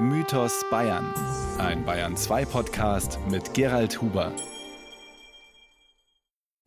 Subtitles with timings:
[0.00, 1.12] Mythos Bayern.
[1.58, 4.32] Ein Bayern 2 Podcast mit Gerald Huber.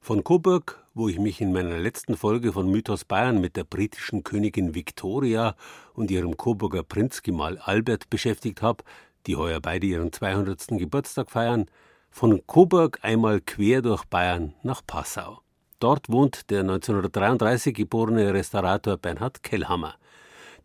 [0.01, 4.25] Von Coburg, wo ich mich in meiner letzten Folge von Mythos Bayern mit der britischen
[4.25, 5.55] Königin Victoria
[5.93, 8.83] und ihrem Coburger Prinzgemahl Albert beschäftigt habe,
[9.27, 10.67] die heuer beide ihren 200.
[10.77, 11.67] Geburtstag feiern,
[12.09, 15.39] von Coburg einmal quer durch Bayern nach Passau.
[15.79, 19.95] Dort wohnt der 1933 geborene Restaurator Bernhard Kellhammer.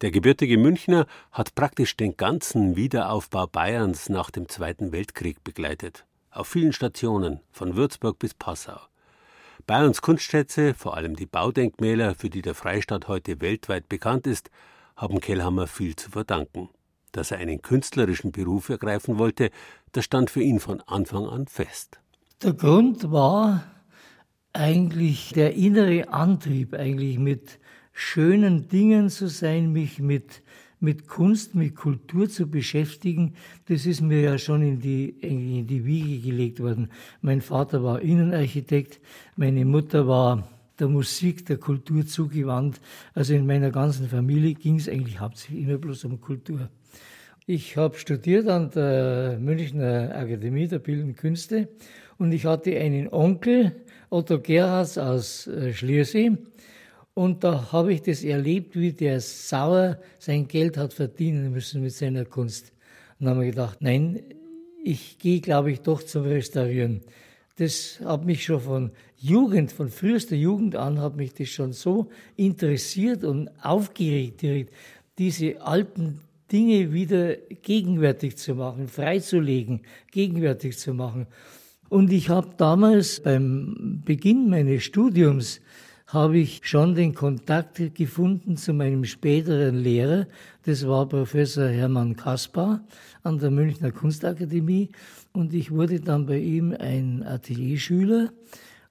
[0.02, 6.04] Der gebürtige Münchner hat praktisch den ganzen Wiederaufbau Bayerns nach dem Zweiten Weltkrieg begleitet.
[6.30, 8.79] Auf vielen Stationen, von Würzburg bis Passau.
[9.66, 14.50] Bayerns Kunstschätze, vor allem die Baudenkmäler, für die der Freistaat heute weltweit bekannt ist,
[14.96, 16.68] haben Kellhammer viel zu verdanken.
[17.13, 19.50] Dass er einen künstlerischen Beruf ergreifen wollte,
[19.93, 22.00] das stand für ihn von Anfang an fest.
[22.43, 23.64] Der Grund war
[24.52, 27.58] eigentlich der innere Antrieb, eigentlich mit
[27.99, 30.43] schönen Dingen zu sein, mich mit,
[30.81, 33.33] mit Kunst, mit Kultur zu beschäftigen,
[33.69, 36.91] das ist mir ja schon in die, in die Wiege gelegt worden.
[37.22, 39.00] Mein Vater war Innenarchitekt,
[39.36, 40.47] meine Mutter war
[40.78, 42.83] der Musik, der Kultur zugewandt.
[43.14, 46.69] Also in meiner ganzen Familie ging es eigentlich hauptsächlich immer bloß um Kultur.
[47.47, 51.69] Ich habe studiert an der Münchner Akademie der Bildenden Künste
[52.19, 53.72] und ich hatte einen Onkel,
[54.10, 56.33] Otto Gerhards aus äh, Schliersee,
[57.17, 61.95] und da habe ich das erlebt, wie der sauer sein Geld hat verdienen müssen mit
[61.95, 62.75] seiner Kunst.
[63.19, 64.20] Und habe ich gedacht, nein,
[64.84, 67.00] ich gehe, glaube ich, doch zum Restaurieren.
[67.56, 72.11] Das hat mich schon von Jugend, von frühester Jugend an, hat mich das schon so
[72.37, 74.44] interessiert und aufgeregt,
[75.17, 76.20] diese alten
[76.53, 79.81] Dinge wieder gegenwärtig zu machen, freizulegen,
[80.12, 81.27] gegenwärtig zu machen.
[81.89, 85.62] Und ich habe damals beim Beginn meines Studiums
[86.06, 90.26] habe ich schon den Kontakt gefunden zu meinem späteren Lehrer.
[90.64, 92.80] Das war Professor Hermann Kaspar
[93.24, 94.90] an der Münchner Kunstakademie.
[95.32, 98.30] Und ich wurde dann bei ihm ein Atelierschüler.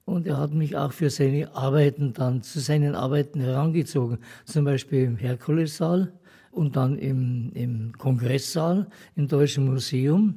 [0.04, 4.18] Und er hat mich auch für seine Arbeiten dann, zu seinen Arbeiten herangezogen.
[4.44, 6.12] Zum Beispiel im Herkulessaal
[6.50, 10.36] und dann im, im Kongresssaal im Deutschen Museum.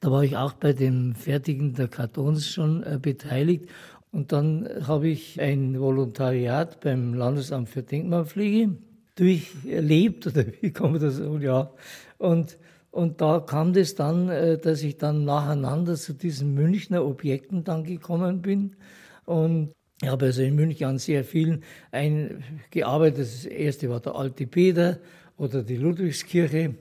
[0.00, 3.64] Da war ich auch bei dem Fertigen der Kartons schon äh, beteiligt
[4.14, 8.76] und dann habe ich ein Volontariat beim Landesamt für Denkmalpflege
[9.16, 11.72] durchlebt, oder wie kann man das sagen, ja.
[12.18, 12.56] Und,
[12.92, 17.82] und da kam das dann, äh, dass ich dann nacheinander zu diesen Münchner Objekten dann
[17.82, 18.76] gekommen bin.
[19.24, 23.18] Und ich habe also in München an sehr vielen ein, gearbeitet.
[23.18, 25.00] Das erste war der Alte Peter
[25.36, 26.76] oder die Ludwigskirche.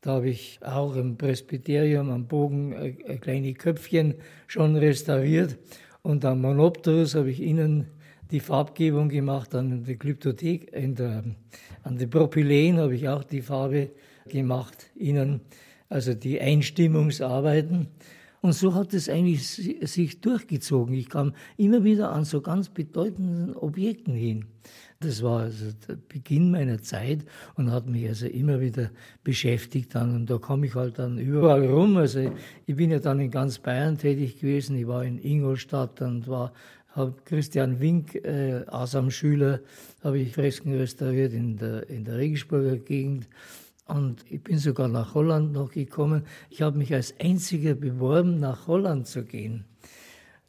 [0.00, 4.16] Da habe ich auch im Presbyterium am Bogen äh, kleine Köpfchen
[4.48, 5.56] schon restauriert.
[6.04, 7.86] Und am Monopterus habe ich innen
[8.30, 11.24] die Farbgebung gemacht, an der Glyptothek, der,
[11.82, 13.88] an der Propylen habe ich auch die Farbe
[14.26, 15.40] gemacht, innen,
[15.88, 17.88] also die Einstimmungsarbeiten.
[18.42, 20.94] Und so hat es eigentlich sich durchgezogen.
[20.94, 24.44] Ich kam immer wieder an so ganz bedeutenden Objekten hin.
[25.04, 27.24] Das war also der Beginn meiner Zeit
[27.56, 28.90] und hat mich also immer wieder
[29.22, 30.14] beschäftigt dann.
[30.14, 31.96] Und da kam ich halt dann überall rum.
[31.96, 32.30] Also
[32.66, 34.76] ich bin ja dann in ganz Bayern tätig gewesen.
[34.76, 36.52] Ich war in Ingolstadt und war
[36.94, 39.60] habe Christian Wink, äh, Asam-Schüler,
[40.02, 43.28] habe ich Fresken restauriert in der, in der Regensburger Gegend.
[43.86, 46.22] Und ich bin sogar nach Holland noch gekommen.
[46.50, 49.64] Ich habe mich als einziger beworben, nach Holland zu gehen.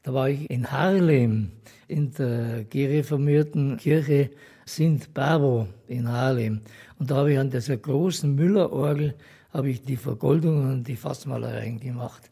[0.05, 1.49] Da war ich in Harlem,
[1.87, 4.29] in der gereformierten Kirche
[4.67, 5.11] St.
[5.15, 6.61] Babo in Harlem.
[6.99, 9.15] Und da habe ich an dieser großen Müllerorgel
[9.51, 12.29] habe ich die Vergoldungen und die Fassmalereien gemacht.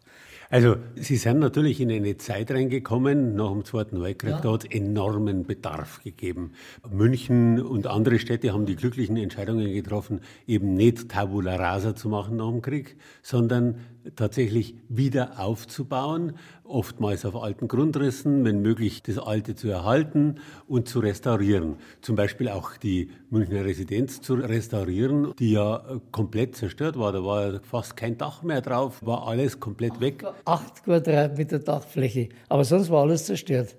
[0.50, 4.39] Also Sie sind natürlich in eine Zeit reingekommen, nach dem Zweiten Weltkrieg, ja.
[4.39, 6.51] da hat es enormen Bedarf gegeben.
[6.88, 12.38] München und andere Städte haben die glücklichen Entscheidungen getroffen, eben nicht Tabula Rasa zu machen
[12.38, 13.79] nach dem Krieg, sondern
[14.16, 20.35] tatsächlich wieder aufzubauen, oftmals auf alten Grundrissen, wenn möglich das Alte zu erhalten
[20.67, 21.78] und zu restaurieren.
[22.01, 27.11] Zum Beispiel auch die Münchner Residenz zu restaurieren, die ja komplett zerstört war.
[27.11, 30.12] Da war fast kein Dach mehr drauf, war alles komplett weg.
[30.45, 33.75] Acht Quadratmeter Dachfläche, aber sonst war alles zerstört.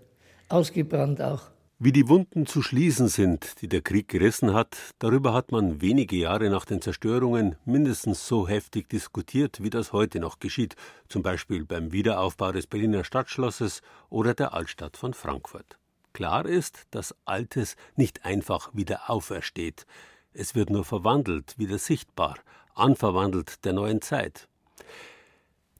[0.48, 1.42] Ausgebrannt auch.
[1.81, 6.16] Wie die Wunden zu schließen sind, die der Krieg gerissen hat, darüber hat man wenige
[6.16, 10.76] Jahre nach den Zerstörungen mindestens so heftig diskutiert, wie das heute noch geschieht,
[11.08, 15.76] zum Beispiel beim Wiederaufbau des Berliner Stadtschlosses oder der Altstadt von Frankfurt.
[16.12, 19.84] Klar ist, dass Altes nicht einfach wieder aufersteht.
[20.32, 22.36] Es wird nur verwandelt, wieder sichtbar,
[22.75, 24.48] anverwandelt der neuen Zeit.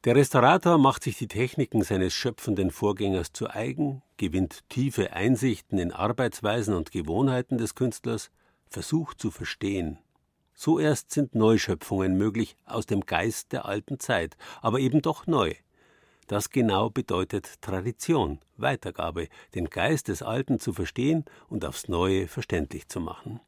[0.05, 5.93] Der Restaurator macht sich die Techniken seines schöpfenden Vorgängers zu eigen, gewinnt tiefe Einsichten in
[5.93, 8.31] Arbeitsweisen und Gewohnheiten des Künstlers,
[8.69, 9.99] versucht zu verstehen.
[10.53, 15.55] So erst sind Neuschöpfungen möglich aus dem Geist der alten Zeit, aber eben doch neu.
[16.27, 22.89] Das genau bedeutet Tradition, Weitergabe, den Geist des Alten zu verstehen und aufs Neue verständlich
[22.89, 23.41] zu machen.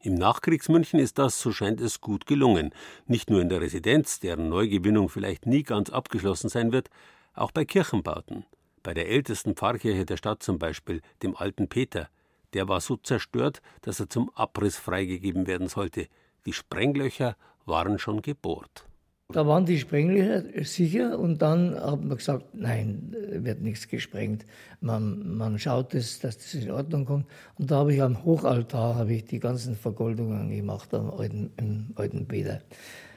[0.00, 2.72] Im Nachkriegsmünchen ist das, so scheint es, gut gelungen.
[3.06, 6.88] Nicht nur in der Residenz, deren Neugewinnung vielleicht nie ganz abgeschlossen sein wird,
[7.34, 8.44] auch bei Kirchenbauten.
[8.84, 12.08] Bei der ältesten Pfarrkirche der Stadt zum Beispiel, dem alten Peter.
[12.54, 16.06] Der war so zerstört, dass er zum Abriss freigegeben werden sollte.
[16.46, 17.36] Die Sprenglöcher
[17.66, 18.86] waren schon gebohrt.
[19.30, 24.46] Da waren die Sprengler sicher und dann hat man gesagt, nein, wird nichts gesprengt.
[24.80, 27.26] Man, man schaut, dass, dass das in Ordnung kommt.
[27.58, 31.92] Und da habe ich am Hochaltar habe ich die ganzen Vergoldungen gemacht am alten, im
[31.96, 32.62] alten Peter.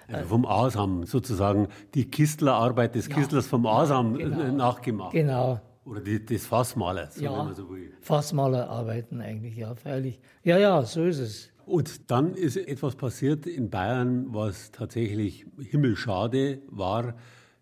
[0.10, 5.14] Also vom Asam sozusagen die Kistlerarbeit des ja, Kistlers vom Asam genau, nachgemacht.
[5.14, 5.62] Genau.
[5.86, 7.94] Oder die, des Fassmalers, ja, wenn man so will.
[8.02, 10.20] Fassmalerarbeiten eigentlich, ja, freilich.
[10.44, 11.51] Ja, ja, so ist es.
[11.66, 17.16] Und dann ist etwas passiert in Bayern, was tatsächlich himmelschade war.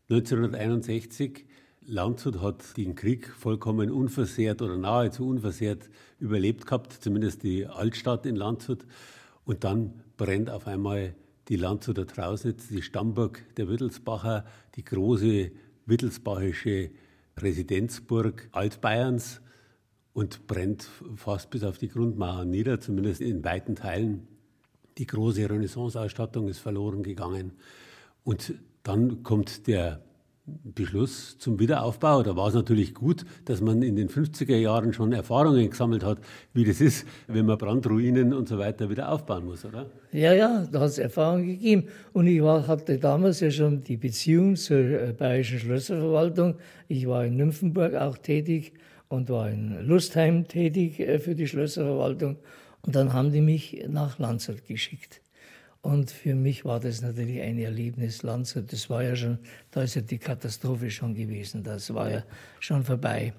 [0.09, 1.45] 1961
[1.81, 8.35] Landshut hat den Krieg vollkommen unversehrt oder nahezu unversehrt überlebt gehabt, zumindest die Altstadt in
[8.35, 8.85] Landshut.
[9.43, 11.15] Und dann brennt auf einmal
[11.47, 15.51] die Landshuter Trausnitz, die Stammburg der Wittelsbacher, die große
[15.87, 16.91] wittelsbachische
[17.37, 19.41] Residenzburg Altbayerns
[20.19, 20.85] und brennt
[21.15, 24.27] fast bis auf die Grundmauern nieder, zumindest in weiten Teilen.
[24.97, 27.53] Die große Renaissance-Ausstattung ist verloren gegangen.
[28.25, 30.01] Und dann kommt der
[30.45, 32.21] Beschluss zum Wiederaufbau.
[32.23, 36.19] Da war es natürlich gut, dass man in den 50er Jahren schon Erfahrungen gesammelt hat,
[36.53, 39.89] wie das ist, wenn man Brandruinen und so weiter wieder aufbauen muss, oder?
[40.11, 41.85] Ja, ja, da hat es Erfahrungen gegeben.
[42.11, 46.55] Und ich war, hatte damals ja schon die Beziehung zur äh, Bayerischen Schlösserverwaltung.
[46.89, 48.73] Ich war in Nymphenburg auch tätig
[49.09, 52.37] und war in Lustheim tätig äh, für die Schlösserverwaltung.
[52.81, 55.21] Und dann haben die mich nach Landshut geschickt.
[55.81, 58.23] Und für mich war das natürlich ein Erlebnis.
[58.23, 59.39] Landshut, das war ja schon,
[59.71, 62.23] da ist ja die Katastrophe schon gewesen, das war ja
[62.59, 63.33] schon vorbei.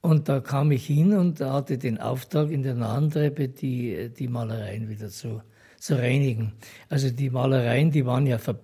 [0.00, 4.88] Und da kam ich hin und hatte den Auftrag, in der Nahentreppe die, die Malereien
[4.88, 5.42] wieder zu,
[5.78, 6.52] zu reinigen.
[6.88, 8.58] Also die Malereien, die waren ja ver,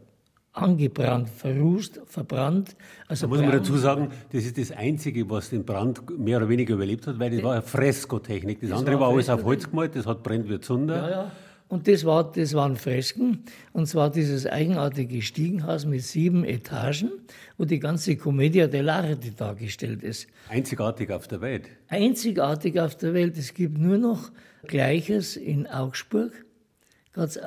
[0.63, 2.77] angebrannt, verrußt, verbrannt.
[3.07, 6.49] Also da muss man dazu sagen, das ist das Einzige, was den Brand mehr oder
[6.49, 8.61] weniger überlebt hat, weil das war eine Freskotechnik.
[8.61, 10.97] Das, das andere war, war alles auf Holz gemalt, das hat brennt wie Zunder.
[10.97, 11.33] Ja, ja.
[11.69, 13.45] Und das, war, das waren Fresken,
[13.75, 17.11] und zwar dieses eigenartige Stiegenhaus mit sieben Etagen,
[17.59, 20.29] wo die ganze Commedia dell'arte dargestellt ist.
[20.49, 21.69] Einzigartig auf der Welt.
[21.89, 23.37] Einzigartig auf der Welt.
[23.37, 24.31] Es gibt nur noch
[24.67, 26.33] Gleiches in Augsburg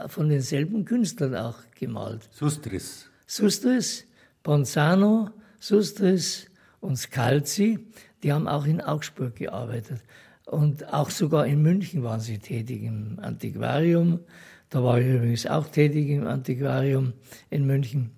[0.08, 2.30] von denselben Künstlern auch gemalt.
[2.32, 3.10] Sustris.
[3.28, 4.06] Sustris,
[4.44, 5.30] Ponzano,
[5.60, 6.48] Sustris
[6.80, 7.80] und Scalzi,
[8.24, 10.02] die haben auch in Augsburg gearbeitet.
[10.46, 14.20] Und auch sogar in München waren sie tätig im Antiquarium.
[14.70, 17.14] Da war ich übrigens auch tätig im Antiquarium
[17.50, 18.12] in München.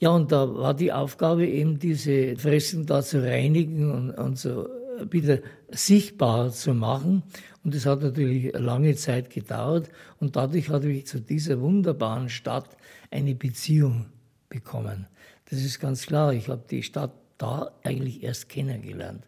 [0.00, 4.68] Ja, und da war die Aufgabe eben, diese Fresken da zu reinigen und, und so
[5.10, 5.38] wieder
[5.70, 7.22] sichtbar zu machen.
[7.68, 9.90] Und das hat natürlich lange Zeit gedauert.
[10.20, 12.78] Und dadurch hatte ich zu dieser wunderbaren Stadt
[13.10, 14.06] eine Beziehung
[14.48, 15.06] bekommen.
[15.50, 16.32] Das ist ganz klar.
[16.32, 19.22] Ich habe die Stadt da eigentlich erst kennengelernt.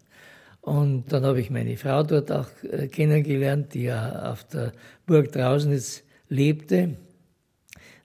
[0.63, 4.73] Und dann habe ich meine Frau dort auch äh, kennengelernt, die ja auf der
[5.05, 6.97] Burg draußen jetzt lebte,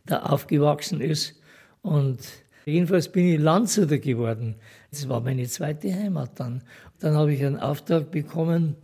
[0.06, 1.40] da aufgewachsen ist.
[1.81, 2.19] Und
[2.66, 4.56] jedenfalls bin ich Landshuter geworden.
[4.92, 6.62] Das war meine zweite Heimat dann.
[7.00, 8.76] Dann habe ich einen Auftrag bekommen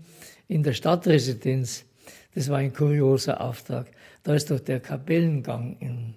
[0.52, 1.86] in der Stadtresidenz.
[2.36, 3.88] Das war ein kurioser Auftrag.
[4.24, 6.14] Da ist doch der Kapellengang in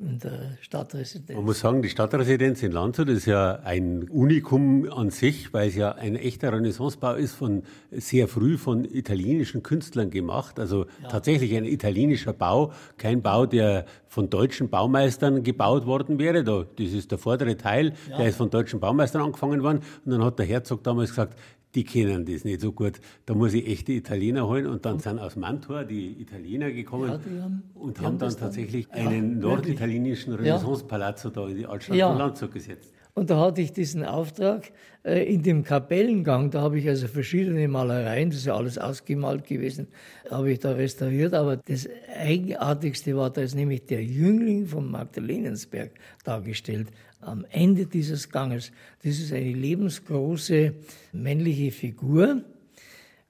[0.00, 1.36] in der Stadtresidenz.
[1.36, 5.74] Man muss sagen, die Stadtresidenz in Landshut ist ja ein Unikum an sich, weil es
[5.74, 10.60] ja ein echter Renaissancebau ist, von sehr früh von italienischen Künstlern gemacht.
[10.60, 11.08] Also ja.
[11.08, 16.44] tatsächlich ein italienischer Bau, kein Bau, der von deutschen Baumeistern gebaut worden wäre.
[16.44, 18.18] Da, das ist der vordere Teil, ja.
[18.18, 19.80] der ist von deutschen Baumeistern angefangen worden.
[20.04, 21.36] Und dann hat der Herzog damals gesagt,
[21.74, 23.00] die kennen das nicht so gut.
[23.26, 24.66] Da muss ich echte Italiener holen.
[24.66, 28.88] Und dann sind aus Mantua die Italiener gekommen ja, haben, und haben, haben dann tatsächlich
[28.88, 32.08] dann, einen ja, norditalienischen Renaissance-Palazzo da in die Altstadt ja.
[32.08, 32.92] von Landshut gesetzt.
[33.18, 34.70] Und da hatte ich diesen Auftrag
[35.02, 39.44] äh, in dem Kapellengang, da habe ich also verschiedene Malereien, das ist ja alles ausgemalt
[39.44, 39.88] gewesen,
[40.30, 41.34] habe ich da restauriert.
[41.34, 45.90] Aber das Eigenartigste war, da ist nämlich der Jüngling vom Magdalenensberg
[46.22, 48.72] dargestellt am Ende dieses Ganges.
[49.02, 50.74] Das ist eine lebensgroße
[51.12, 52.44] männliche Figur.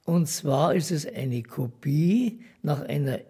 [0.05, 3.21] Und zwar ist es eine Kopie nach einer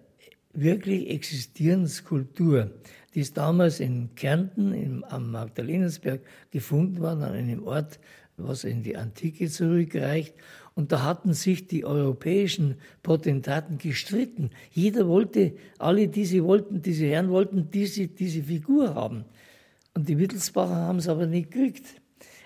[0.52, 2.70] wirklich existierenden Skulptur.
[3.14, 7.98] Die ist damals in Kärnten im, am Magdalenensberg gefunden worden, an einem Ort,
[8.36, 10.34] was in die Antike zurückreicht.
[10.74, 14.50] Und da hatten sich die europäischen Potentaten gestritten.
[14.70, 19.24] Jeder wollte, alle diese wollten, diese Herren wollten diese, diese Figur haben.
[19.98, 21.84] Und die Wittelsbacher haben es aber nicht gekriegt.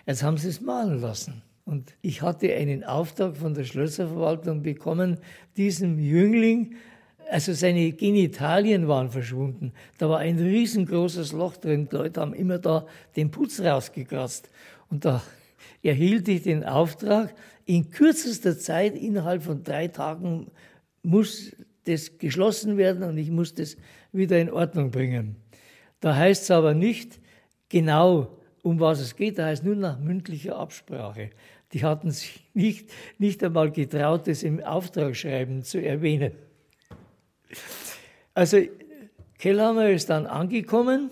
[0.06, 1.42] Jetzt haben sie es malen lassen.
[1.66, 5.18] Und ich hatte einen Auftrag von der Schlösserverwaltung bekommen,
[5.58, 6.76] diesem Jüngling,
[7.30, 9.74] also seine Genitalien waren verschwunden.
[9.98, 11.90] Da war ein riesengroßes Loch drin.
[11.92, 14.48] Die Leute haben immer da den Putz rausgekratzt.
[14.88, 15.22] Und da
[15.82, 17.34] erhielt ich den Auftrag,
[17.66, 20.46] in kürzester Zeit, innerhalb von drei Tagen,
[21.02, 21.54] muss
[21.84, 23.76] das geschlossen werden und ich muss das
[24.10, 25.36] wieder in Ordnung bringen.
[26.00, 27.20] Da heißt es aber nicht
[27.72, 28.28] genau,
[28.62, 31.30] um was es geht, da heißt nur nach mündlicher Absprache.
[31.72, 36.32] Die hatten sich nicht, nicht einmal getraut, das im Auftragsschreiben zu erwähnen.
[38.34, 38.58] Also
[39.38, 41.10] Kellhammer ist dann angekommen,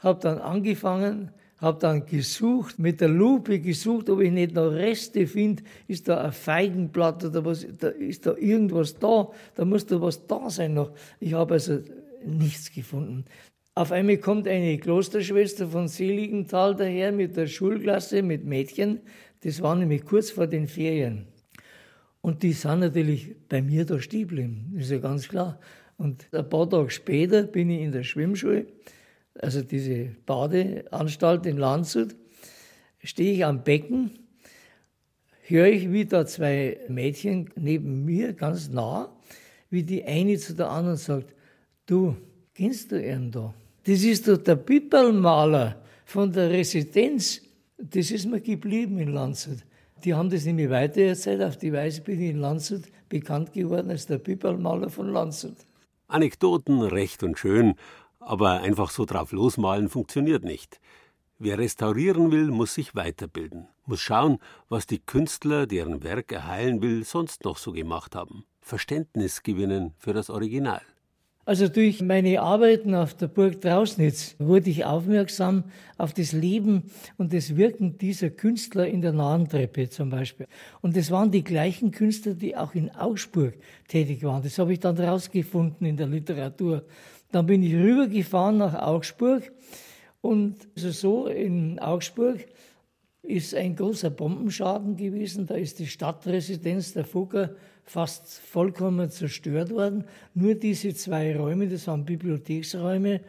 [0.00, 5.28] habe dann angefangen, habe dann gesucht, mit der Lupe gesucht, ob ich nicht noch Reste
[5.28, 5.62] finde.
[5.86, 7.64] Ist da ein Feigenblatt oder was?
[7.78, 9.28] Da ist da irgendwas da?
[9.54, 10.90] Da muss da was da sein noch.
[11.20, 11.78] Ich habe also
[12.24, 13.24] nichts gefunden.
[13.74, 19.00] Auf einmal kommt eine Klosterschwester von Seligenthal daher mit der Schulklasse, mit Mädchen.
[19.40, 21.26] Das war nämlich kurz vor den Ferien.
[22.20, 25.58] Und die sind natürlich bei mir da stehen geblieben, ist ja ganz klar.
[25.96, 28.66] Und ein paar Tage später bin ich in der Schwimmschule
[29.40, 32.14] also diese Badeanstalt in Landshut,
[33.02, 34.18] stehe ich am Becken,
[35.42, 39.14] höre ich, wie da zwei Mädchen neben mir ganz nah,
[39.70, 41.34] wie die eine zu der anderen sagt,
[41.86, 42.16] du,
[42.54, 43.54] kennst du ihn da?
[43.84, 47.40] Das ist doch der Pipperlmaler von der Residenz.
[47.76, 49.58] Das ist mir geblieben in Landshut.
[50.04, 51.42] Die haben das nämlich weitererzählt.
[51.42, 55.56] Auf die Weise bin ich in Landshut bekannt geworden als der Pipperlmaler von Landshut.
[56.06, 57.74] Anekdoten recht und schön,
[58.20, 60.80] aber einfach so drauf losmalen funktioniert nicht.
[61.38, 66.82] Wer restaurieren will, muss sich weiterbilden, muss schauen, was die Künstler, deren Werk er heilen
[66.82, 68.44] will, sonst noch so gemacht haben.
[68.60, 70.82] Verständnis gewinnen für das Original.
[71.44, 75.64] Also durch meine Arbeiten auf der Burg Trausnitz wurde ich aufmerksam
[75.98, 76.84] auf das Leben
[77.18, 80.46] und das Wirken dieser Künstler in der Nahentreppe zum Beispiel.
[80.82, 83.54] Und das waren die gleichen Künstler, die auch in Augsburg
[83.88, 84.44] tätig waren.
[84.44, 86.84] Das habe ich dann herausgefunden in der Literatur.
[87.32, 89.50] Dann bin ich rübergefahren nach Augsburg
[90.20, 92.46] und so in Augsburg
[93.22, 95.46] ist ein großer Bombenschaden gewesen.
[95.46, 100.04] Da ist die Stadtresidenz der Fugger fast vollkommen zerstört worden.
[100.34, 103.20] Nur diese zwei Räume, das waren Bibliotheksräume,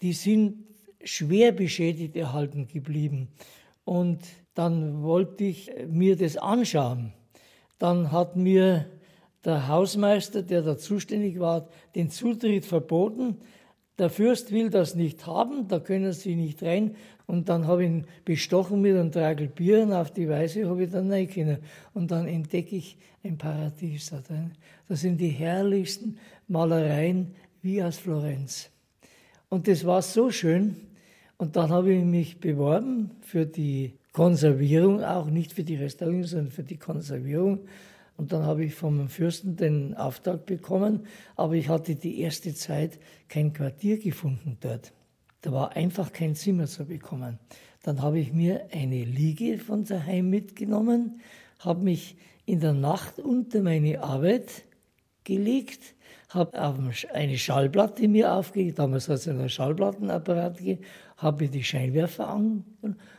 [0.00, 0.64] die sind
[1.04, 3.28] schwer beschädigt erhalten geblieben.
[3.84, 4.20] Und
[4.54, 7.12] dann wollte ich mir das anschauen.
[7.78, 8.86] Dann hat mir
[9.44, 13.38] der Hausmeister, der da zuständig war, den Zutritt verboten.
[14.02, 16.96] Der Fürst will das nicht haben, da können sie nicht rein.
[17.28, 20.82] Und dann habe ich ihn bestochen mit einem Tragel Bier und auf die Weise habe
[20.82, 21.58] ich dann rein können.
[21.94, 24.54] Und dann entdecke ich ein Paradies da drin.
[24.88, 26.18] Das sind die herrlichsten
[26.48, 27.28] Malereien
[27.62, 28.70] wie aus Florenz.
[29.48, 30.74] Und das war so schön.
[31.36, 36.50] Und dann habe ich mich beworben für die Konservierung, auch nicht für die Restaurierung, sondern
[36.50, 37.60] für die Konservierung.
[38.16, 42.98] Und dann habe ich vom Fürsten den Auftrag bekommen, aber ich hatte die erste Zeit
[43.28, 44.92] kein Quartier gefunden dort.
[45.40, 47.38] Da war einfach kein Zimmer zu bekommen.
[47.82, 51.20] Dann habe ich mir eine Liege von daheim mitgenommen,
[51.58, 52.16] habe mich
[52.46, 54.64] in der Nacht unter meine Arbeit
[55.24, 55.94] gelegt,
[56.28, 56.58] habe
[57.12, 60.84] eine Schallplatte mir aufgelegt, damals hat es einen Schallplattenapparat gegeben,
[61.16, 62.64] habe die Scheinwerfer an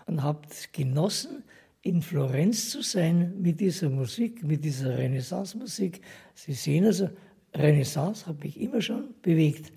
[0.05, 1.43] und habe genossen,
[1.83, 6.01] in Florenz zu sein mit dieser Musik, mit dieser Renaissance-Musik.
[6.33, 7.09] Sie sehen also,
[7.53, 9.71] Renaissance hat mich immer schon bewegt.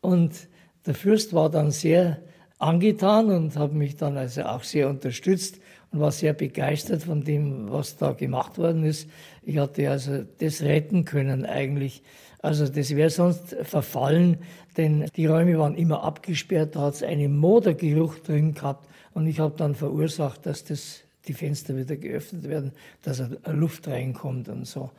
[0.00, 0.48] Und
[0.86, 2.22] der Fürst war dann sehr
[2.58, 5.58] angetan und hat mich dann also auch sehr unterstützt
[5.90, 9.08] und war sehr begeistert von dem, was da gemacht worden ist.
[9.42, 12.04] Ich hatte also das retten können eigentlich.
[12.38, 14.38] Also das wäre sonst verfallen,
[14.76, 19.40] denn die Räume waren immer abgesperrt, da hat es einen Modergeruch drin gehabt und ich
[19.40, 24.90] habe dann verursacht, dass das die Fenster wieder geöffnet werden, dass Luft reinkommt und so.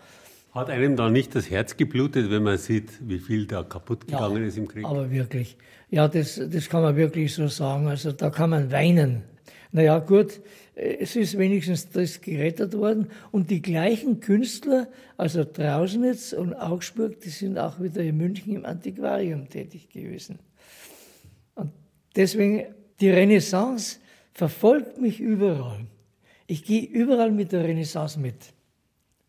[0.54, 4.44] Hat einem da nicht das Herz geblutet, wenn man sieht, wie viel da kaputt gegangen
[4.44, 4.86] ja, ist im Krieg?
[4.86, 5.58] Aber wirklich.
[5.90, 7.88] Ja, das, das kann man wirklich so sagen.
[7.88, 9.24] Also da kann man weinen.
[9.72, 10.42] Naja, gut,
[10.76, 13.08] es ist wenigstens das gerettet worden.
[13.32, 14.88] Und die gleichen Künstler,
[15.18, 20.38] also Trausnitz und Augsburg, die sind auch wieder in München im Antiquarium tätig gewesen.
[21.56, 21.72] Und
[22.16, 22.66] deswegen,
[23.00, 23.98] die Renaissance
[24.34, 25.88] verfolgt mich überall.
[26.54, 28.54] Ich gehe überall mit der Renaissance mit.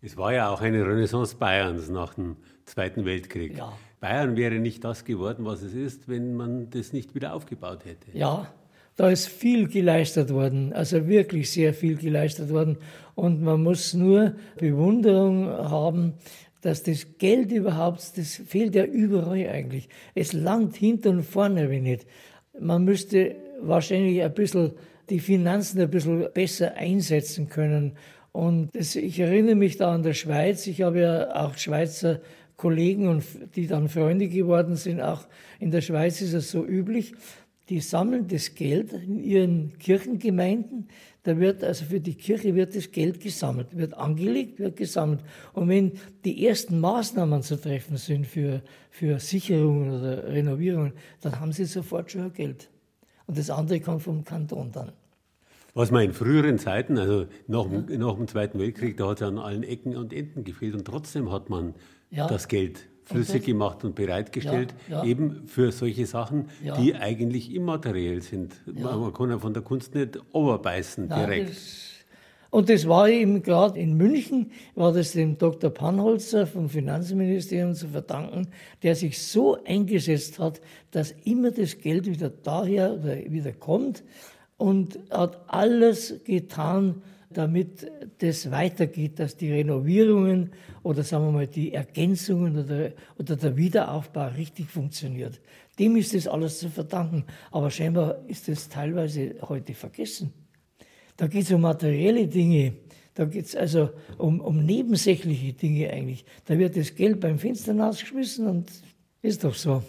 [0.02, 3.56] Es war ja auch eine Renaissance Bayerns nach dem Zweiten Weltkrieg.
[3.56, 3.72] Ja.
[3.98, 8.10] Bayern wäre nicht das geworden, was es ist, wenn man das nicht wieder aufgebaut hätte.
[8.12, 8.52] Ja,
[8.96, 12.76] Da ist viel geleistet worden, also wirklich sehr viel geleistet worden.
[13.14, 16.12] Und man muss nur Bewunderung haben,
[16.60, 19.88] dass das Geld überhaupt, das fehlt ja überall eigentlich.
[20.14, 22.06] Es langt hinten und vorne wenn nicht.
[22.60, 24.72] Man müsste wahrscheinlich ein bisschen
[25.10, 27.92] die Finanzen ein bisschen besser einsetzen können.
[28.32, 30.66] Und ich erinnere mich da an der Schweiz.
[30.66, 32.20] Ich habe ja auch Schweizer
[32.56, 33.24] Kollegen und
[33.56, 35.00] die dann Freunde geworden sind.
[35.00, 35.26] Auch
[35.60, 37.14] in der Schweiz ist es so üblich.
[37.68, 40.88] Die sammeln das Geld in ihren Kirchengemeinden.
[41.22, 45.20] Da wird also für die Kirche wird das Geld gesammelt, wird angelegt, wird gesammelt.
[45.54, 45.92] Und wenn
[46.24, 50.92] die ersten Maßnahmen zu treffen sind für, für Sicherungen oder Renovierungen,
[51.22, 52.68] dann haben sie sofort schon Geld.
[53.26, 54.92] Und das andere kommt vom Kanton dann.
[55.74, 57.98] Was man in früheren Zeiten, also nach, ja.
[57.98, 61.32] nach dem Zweiten Weltkrieg, da hat es an allen Ecken und Enden gefehlt und trotzdem
[61.32, 61.74] hat man
[62.10, 62.28] ja.
[62.28, 68.22] das Geld flüssig und gemacht und bereitgestellt, ja, eben für solche Sachen, die eigentlich immateriell
[68.22, 68.54] sind.
[68.66, 71.93] Man kann ja von der Kunst nicht overbeißen direkt.
[72.54, 75.70] Und das war eben gerade in München, war das dem Dr.
[75.70, 78.46] Panholzer vom Finanzministerium zu verdanken,
[78.84, 80.60] der sich so eingesetzt hat,
[80.92, 84.04] dass immer das Geld wieder daher oder wieder kommt
[84.56, 90.52] und hat alles getan, damit das weitergeht, dass die Renovierungen
[90.84, 95.40] oder sagen wir mal die Ergänzungen oder, oder der Wiederaufbau richtig funktioniert.
[95.80, 97.24] Dem ist das alles zu verdanken.
[97.50, 100.32] Aber scheinbar ist das teilweise heute vergessen.
[101.16, 102.74] Da geht es um materielle Dinge.
[103.14, 106.24] Da geht es also um, um nebensächliche Dinge eigentlich.
[106.46, 108.72] Da wird das Geld beim Fenster ausgeschmissen und
[109.22, 109.82] ist doch so.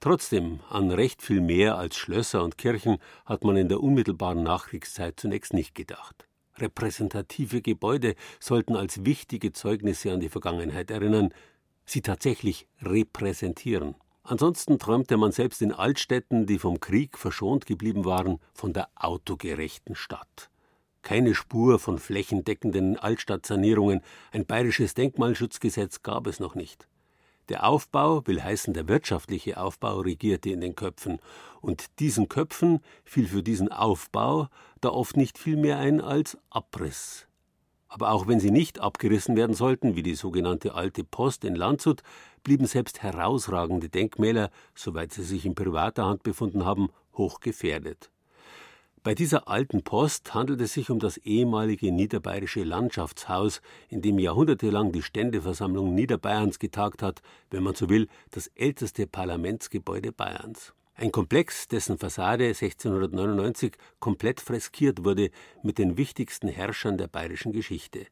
[0.00, 5.18] Trotzdem, an recht viel mehr als Schlösser und Kirchen hat man in der unmittelbaren Nachkriegszeit
[5.18, 6.26] zunächst nicht gedacht.
[6.58, 11.30] Repräsentative Gebäude sollten als wichtige Zeugnisse an die Vergangenheit erinnern,
[11.84, 13.94] sie tatsächlich repräsentieren.
[14.28, 19.94] Ansonsten träumte man selbst in Altstädten, die vom Krieg verschont geblieben waren, von der autogerechten
[19.94, 20.50] Stadt.
[21.02, 24.00] Keine Spur von flächendeckenden Altstadtsanierungen,
[24.32, 26.88] ein bayerisches Denkmalschutzgesetz gab es noch nicht.
[27.50, 31.20] Der Aufbau, will heißen der wirtschaftliche Aufbau, regierte in den Köpfen,
[31.60, 34.48] und diesen Köpfen fiel für diesen Aufbau
[34.80, 37.25] da oft nicht viel mehr ein als Abriss.
[37.96, 42.02] Aber auch wenn sie nicht abgerissen werden sollten, wie die sogenannte Alte Post in Landshut,
[42.44, 48.10] blieben selbst herausragende Denkmäler, soweit sie sich in privater Hand befunden haben, hoch gefährdet.
[49.02, 54.92] Bei dieser alten Post handelt es sich um das ehemalige niederbayerische Landschaftshaus, in dem jahrhundertelang
[54.92, 60.74] die Ständeversammlung Niederbayerns getagt hat, wenn man so will, das älteste Parlamentsgebäude Bayerns.
[60.98, 65.30] Ein Komplex, dessen Fassade 1699 komplett freskiert wurde
[65.62, 68.06] mit den wichtigsten Herrschern der bayerischen Geschichte.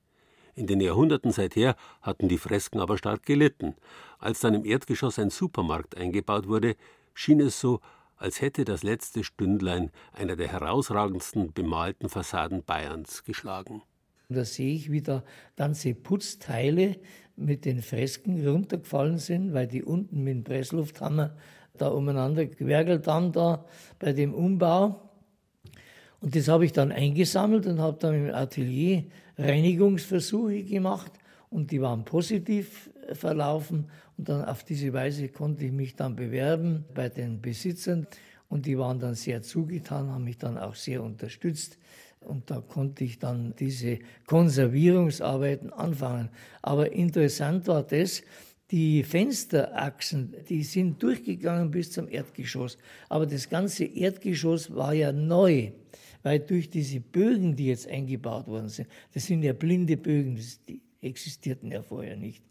[0.54, 3.74] In den Jahrhunderten seither hatten die Fresken aber stark gelitten.
[4.18, 6.76] Als dann im Erdgeschoss ein Supermarkt eingebaut wurde,
[7.14, 7.80] schien es so,
[8.16, 13.80] als hätte das letzte Stündlein einer der herausragendsten bemalten Fassaden Bayerns geschlagen.
[14.28, 15.24] Da sehe ich, wie da
[15.56, 16.98] ganze Putzteile
[17.34, 21.34] mit den Fresken runtergefallen sind, weil die unten mit dem Presslufthammer
[21.76, 23.64] da umeinander gewerkelt haben, da
[23.98, 25.00] bei dem Umbau.
[26.20, 29.04] Und das habe ich dann eingesammelt und habe dann im Atelier
[29.36, 31.12] Reinigungsversuche gemacht
[31.50, 33.90] und die waren positiv verlaufen.
[34.16, 38.06] Und dann auf diese Weise konnte ich mich dann bewerben bei den Besitzern
[38.48, 41.78] und die waren dann sehr zugetan, haben mich dann auch sehr unterstützt.
[42.20, 46.30] Und da konnte ich dann diese Konservierungsarbeiten anfangen.
[46.62, 48.22] Aber interessant war das,
[48.70, 52.78] die Fensterachsen, die sind durchgegangen bis zum Erdgeschoss.
[53.08, 55.72] Aber das ganze Erdgeschoss war ja neu,
[56.22, 60.80] weil durch diese Bögen, die jetzt eingebaut worden sind, das sind ja blinde Bögen, die
[61.02, 62.42] existierten ja vorher nicht.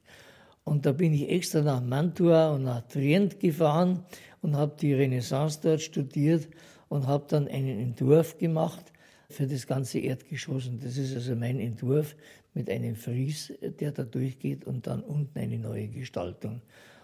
[0.64, 4.06] Und da bin ich extra nach Mantua und nach Trient gefahren
[4.42, 6.48] und habe die Renaissance dort studiert
[6.88, 8.94] und habe dann einen Entwurf gemacht
[9.30, 10.68] für das ganze Erdgeschoss.
[10.68, 12.16] Und das ist also mein Entwurf
[12.54, 16.62] mit einem Fries, der da durchgeht und dann unten eine neue Gestaltung.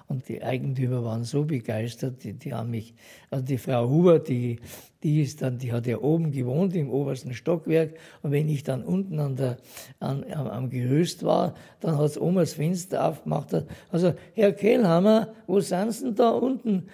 [0.09, 2.95] Und die Eigentümer waren so begeistert, die, die haben mich,
[3.29, 4.59] also die Frau Huber, die,
[5.03, 7.93] die ist dann, die hat ja oben gewohnt im obersten Stockwerk.
[8.23, 9.57] Und wenn ich dann unten an der,
[9.99, 13.53] an, am, am Gerüst war, dann hat es Oma das Fenster aufgemacht.
[13.91, 16.87] Also, Herr Kehlhammer, wo sind Sie denn da unten?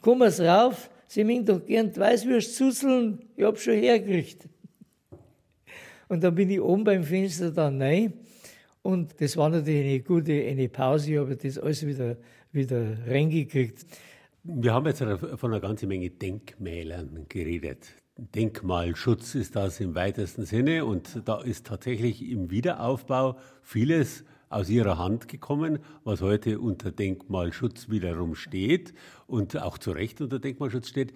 [0.00, 4.48] Kommen Sie rauf, Sie mögen doch gern Weißwürst zuzeln, ich hab schon hergekriegt.
[6.10, 8.12] Und dann bin ich oben beim Fenster dann rein.
[8.82, 12.16] Und das war natürlich eine gute eine Pause, ich habe das alles wieder,
[12.50, 13.86] wieder reingekriegt.
[14.42, 17.94] Wir haben jetzt von einer ganzen Menge Denkmälern geredet.
[18.18, 24.98] Denkmalschutz ist das im weitesten Sinne und da ist tatsächlich im Wiederaufbau vieles aus ihrer
[24.98, 28.94] Hand gekommen, was heute unter Denkmalschutz wiederum steht
[29.28, 31.12] und auch zu Recht unter Denkmalschutz steht.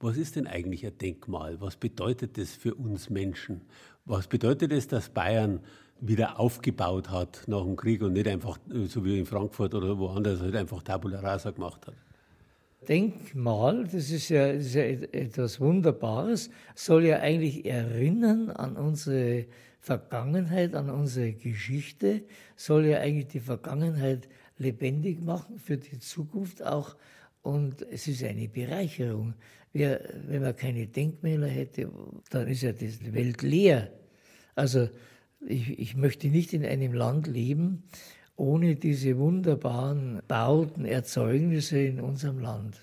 [0.00, 1.60] Was ist denn eigentlich ein Denkmal?
[1.60, 3.62] Was bedeutet das für uns Menschen?
[4.08, 5.60] Was bedeutet es, dass Bayern
[6.00, 9.98] wieder aufgebaut hat nach dem Krieg und nicht einfach, äh, so wie in Frankfurt oder
[9.98, 11.94] woanders, halt einfach Tabula Rasa gemacht hat?
[12.88, 19.44] Denkmal, das ist, ja, das ist ja etwas Wunderbares, soll ja eigentlich erinnern an unsere
[19.80, 22.22] Vergangenheit, an unsere Geschichte,
[22.56, 26.96] soll ja eigentlich die Vergangenheit lebendig machen für die Zukunft auch.
[27.42, 29.34] Und es ist eine Bereicherung.
[29.72, 31.90] Wir, wenn man keine Denkmäler hätte,
[32.30, 33.90] dann ist ja die Welt leer.
[34.58, 34.88] Also
[35.46, 37.84] ich, ich möchte nicht in einem Land leben,
[38.36, 42.80] ohne diese wunderbaren Bauten, Erzeugnisse in unserem Land.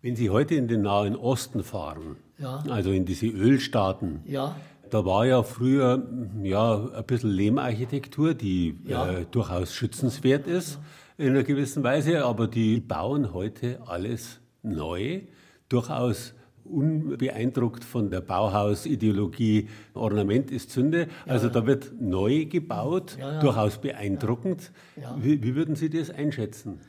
[0.00, 2.64] Wenn Sie heute in den Nahen Osten fahren, ja.
[2.68, 4.56] also in diese Ölstaaten, ja.
[4.90, 6.06] da war ja früher
[6.42, 9.10] ja, ein bisschen Lehmarchitektur, die ja.
[9.10, 10.78] äh, durchaus schützenswert ist
[11.18, 15.20] in einer gewissen Weise, aber die bauen heute alles neu,
[15.68, 16.34] durchaus
[16.70, 21.08] unbeeindruckt von der Bauhausideologie, Ornament ist Zünde.
[21.26, 23.40] Also da wird neu gebaut, ja, ja.
[23.40, 24.72] durchaus beeindruckend.
[25.00, 25.16] Ja.
[25.20, 26.80] Wie, wie, würden Sie das einschätzen?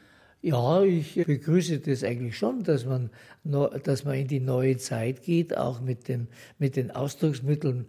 [0.41, 3.09] Ja, ich begrüße das eigentlich schon, dass man,
[3.83, 6.27] dass man in die neue Zeit geht, auch mit, dem,
[6.59, 7.87] mit den Ausdrucksmitteln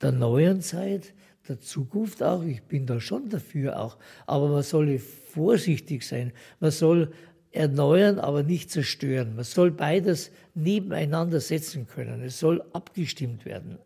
[0.00, 1.14] der neuen Zeit,
[1.48, 2.42] der Zukunft auch.
[2.42, 3.98] Ich bin da schon dafür auch.
[4.26, 6.32] Aber man soll vorsichtig sein.
[6.60, 7.12] Man soll
[7.54, 9.36] erneuern, aber nicht zerstören.
[9.36, 12.22] Man soll beides nebeneinander setzen können.
[12.22, 13.78] Es soll abgestimmt werden.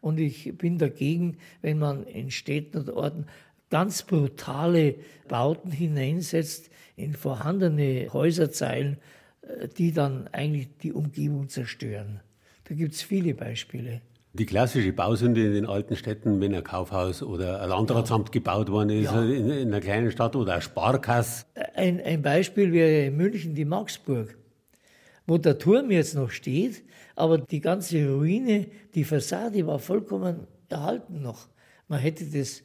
[0.00, 3.26] Und ich bin dagegen, wenn man in Städten oder Orten
[3.70, 4.94] ganz brutale
[5.26, 8.98] Bauten hineinsetzt in vorhandene Häuserzeilen,
[9.42, 12.20] äh, die dann eigentlich die Umgebung zerstören.
[12.64, 14.00] Da gibt es viele Beispiele.
[14.38, 18.90] Die klassische Bausünde in den alten Städten, wenn ein Kaufhaus oder ein Landratsamt gebaut worden
[18.90, 19.22] ist, ja.
[19.22, 21.46] in, in, einer kleinen Stadt oder ein Sparkass.
[21.74, 24.36] Ein, ein Beispiel wäre in München die Marksburg,
[25.26, 31.22] wo der Turm jetzt noch steht, aber die ganze Ruine, die Fassade war vollkommen erhalten
[31.22, 31.48] noch.
[31.88, 32.62] Man hätte das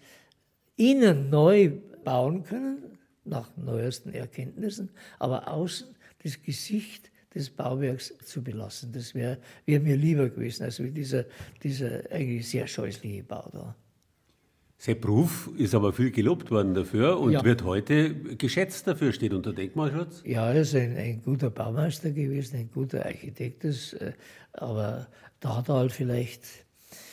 [0.76, 1.72] innen neu
[2.04, 8.92] bauen können, nach neuesten Erkenntnissen, aber außen das Gesicht des Bauwerks zu belassen.
[8.92, 11.26] Das wäre wär mir lieber gewesen, als dieser,
[11.64, 13.76] dieser eigentlich sehr scheußliche Bau da.
[14.82, 17.44] Sepp Ruf ist aber viel gelobt worden dafür und ja.
[17.44, 20.24] wird heute geschätzt dafür, steht unter Denkmalschutz.
[20.26, 24.14] Ja, er ist ein, ein guter Baumeister gewesen, ein guter Architekt, ist, äh,
[24.54, 25.08] aber
[25.40, 26.46] da hat er halt vielleicht,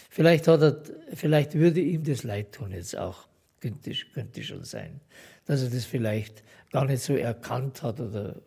[0.09, 3.29] vielleicht, hat er, vielleicht würde ihm das leid tun jetzt auch,
[3.61, 5.01] könnte, könnte schon sein,
[5.45, 8.41] dass er das vielleicht gar nicht so erkannt hat oder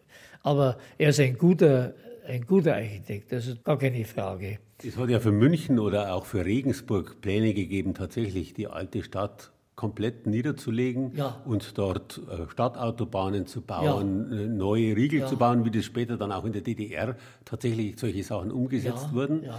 [0.43, 1.93] aber er ist ein guter,
[2.27, 4.59] ein guter Architekt, das ist gar keine Frage.
[4.83, 9.51] Es hat ja für München oder auch für Regensburg Pläne gegeben, tatsächlich die alte Stadt
[9.75, 11.41] komplett niederzulegen ja.
[11.45, 14.39] und dort äh, Stadtautobahnen zu bauen, ja.
[14.41, 15.27] Äh, neue Riegel ja.
[15.27, 19.49] zu bauen, wie das später dann auch in der DDR tatsächlich solche Sachen umgesetzt wurden.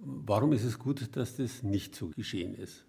[0.00, 2.87] Warum ist es gut, dass das nicht so geschehen ist?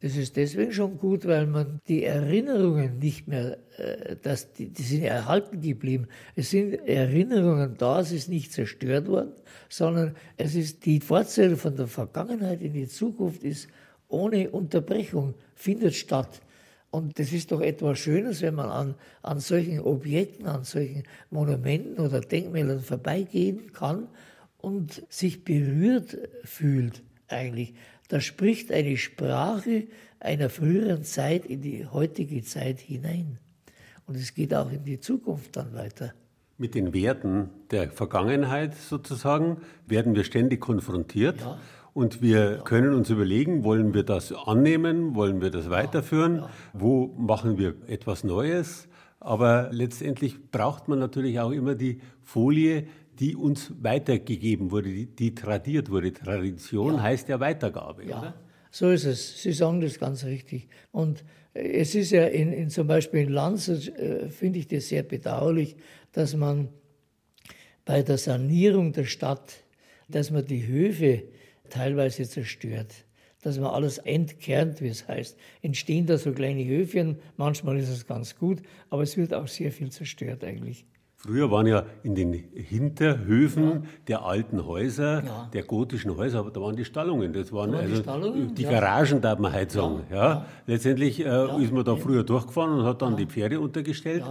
[0.00, 4.82] Das ist deswegen schon gut, weil man die Erinnerungen nicht mehr, äh, dass die, die
[4.82, 6.06] sind erhalten geblieben.
[6.36, 9.32] Es sind Erinnerungen da, es ist nicht zerstört worden,
[9.68, 13.68] sondern es ist die Fortsetzung von der Vergangenheit in die Zukunft ist
[14.06, 16.40] ohne Unterbrechung, findet statt.
[16.90, 21.98] Und das ist doch etwas Schönes, wenn man an, an solchen Objekten, an solchen Monumenten
[21.98, 24.08] oder Denkmälern vorbeigehen kann
[24.58, 27.74] und sich berührt fühlt eigentlich.
[28.08, 29.86] Da spricht eine Sprache
[30.18, 33.38] einer früheren Zeit in die heutige Zeit hinein.
[34.06, 36.14] Und es geht auch in die Zukunft dann weiter.
[36.56, 41.40] Mit den Werten der Vergangenheit sozusagen werden wir ständig konfrontiert.
[41.40, 41.58] Ja.
[41.92, 42.62] Und wir ja.
[42.62, 46.50] können uns überlegen, wollen wir das annehmen, wollen wir das weiterführen, ja.
[46.72, 48.88] wo machen wir etwas Neues.
[49.20, 52.86] Aber letztendlich braucht man natürlich auch immer die Folie,
[53.18, 56.12] die uns weitergegeben wurde, die, die tradiert wurde.
[56.12, 57.02] Tradition ja.
[57.02, 58.18] heißt ja Weitergabe, ja.
[58.18, 58.34] oder?
[58.70, 59.42] So ist es.
[59.42, 60.68] Sie sagen das ganz richtig.
[60.92, 65.02] Und es ist ja in, in zum Beispiel in Landshut, äh, finde ich das sehr
[65.02, 65.76] bedauerlich,
[66.12, 66.68] dass man
[67.84, 69.64] bei der Sanierung der Stadt,
[70.08, 71.24] dass man die Höfe
[71.70, 73.04] teilweise zerstört
[73.42, 75.38] dass man alles entkernt, wie es heißt.
[75.62, 79.70] Entstehen da so kleine Höfchen, manchmal ist es ganz gut, aber es wird auch sehr
[79.70, 80.84] viel zerstört eigentlich.
[81.20, 83.82] Früher waren ja in den Hinterhöfen ja.
[84.06, 85.48] der alten Häuser, ja.
[85.52, 87.32] der gotischen Häuser, da waren die Stallungen.
[87.32, 90.02] Das waren da also die, die Garagen, darf man heute sagen.
[90.12, 90.46] Ja.
[90.66, 94.22] Letztendlich äh, ist man da früher durchgefahren und hat dann die Pferde untergestellt.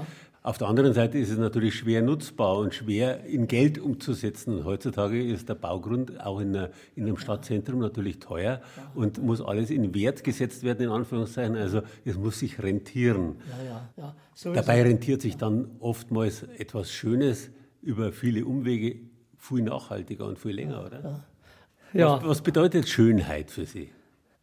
[0.48, 4.60] Auf der anderen Seite ist es natürlich schwer nutzbar und schwer in Geld umzusetzen.
[4.60, 8.62] Und heutzutage ist der Baugrund auch in, einer, in einem Stadtzentrum natürlich teuer
[8.96, 11.58] und muss alles in Wert gesetzt werden, in Anführungszeichen.
[11.58, 13.36] Also es muss sich rentieren.
[13.66, 17.50] Ja, ja, so Dabei rentiert sich dann oftmals etwas Schönes
[17.82, 19.02] über viele Umwege
[19.38, 21.26] viel nachhaltiger und viel länger, oder?
[21.92, 22.22] Ja.
[22.22, 23.90] Was, was, bedeutet Schönheit für Sie?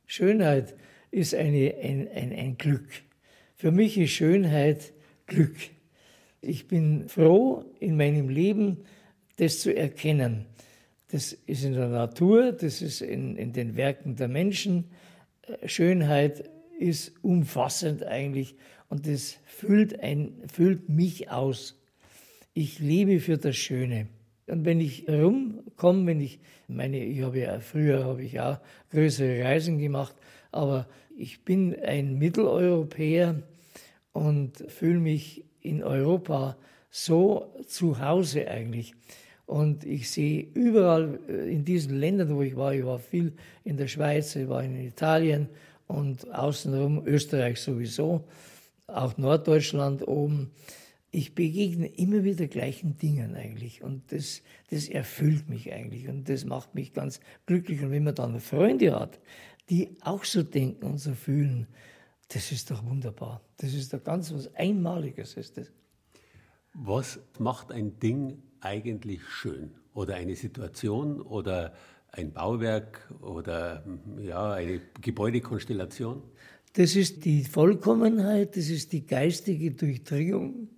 [0.05, 0.75] Schönheit
[1.11, 2.91] ist eine, ein, ein, ein Glück.
[3.57, 4.93] Für mich ist Schönheit
[5.25, 5.57] Glück.
[6.47, 8.79] Ich bin froh in meinem Leben,
[9.37, 10.47] das zu erkennen.
[11.11, 14.85] Das ist in der Natur, das ist in, in den Werken der Menschen.
[15.65, 18.57] Schönheit ist umfassend eigentlich
[18.89, 21.81] und das füllt, ein, füllt mich aus.
[22.53, 24.09] Ich lebe für das Schöne.
[24.47, 28.59] Und wenn ich rumkomme, wenn ich meine, ich habe ja früher habe ich auch
[28.91, 30.15] größere Reisen gemacht,
[30.53, 33.43] aber ich bin ein Mitteleuropäer
[34.13, 36.57] und fühle mich in Europa
[36.91, 38.95] so zu Hause eigentlich.
[39.47, 43.33] Und ich sehe überall äh, in diesen Ländern, wo ich war, ich war viel
[43.65, 45.49] in der Schweiz, ich war in Italien
[45.87, 48.25] und außenrum Österreich sowieso,
[48.87, 50.51] auch Norddeutschland oben.
[51.11, 56.45] Ich begegne immer wieder gleichen Dingen eigentlich und das, das erfüllt mich eigentlich und das
[56.45, 57.83] macht mich ganz glücklich.
[57.83, 59.21] Und wenn man dann Freunde hat,
[59.71, 61.67] die auch so denken und so fühlen,
[62.35, 63.41] das ist doch wunderbar.
[63.59, 65.71] Das ist doch ganz was Einmaliges ist das.
[66.73, 69.71] Was macht ein Ding eigentlich schön?
[69.95, 71.73] Oder eine Situation oder
[72.11, 73.85] ein Bauwerk oder
[74.21, 76.23] ja, eine Gebäudekonstellation?
[76.73, 80.71] Das ist die Vollkommenheit, das ist die geistige Durchdringung,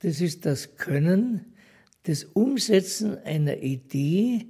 [0.00, 1.54] das ist das Können,
[2.02, 4.48] das Umsetzen einer Idee,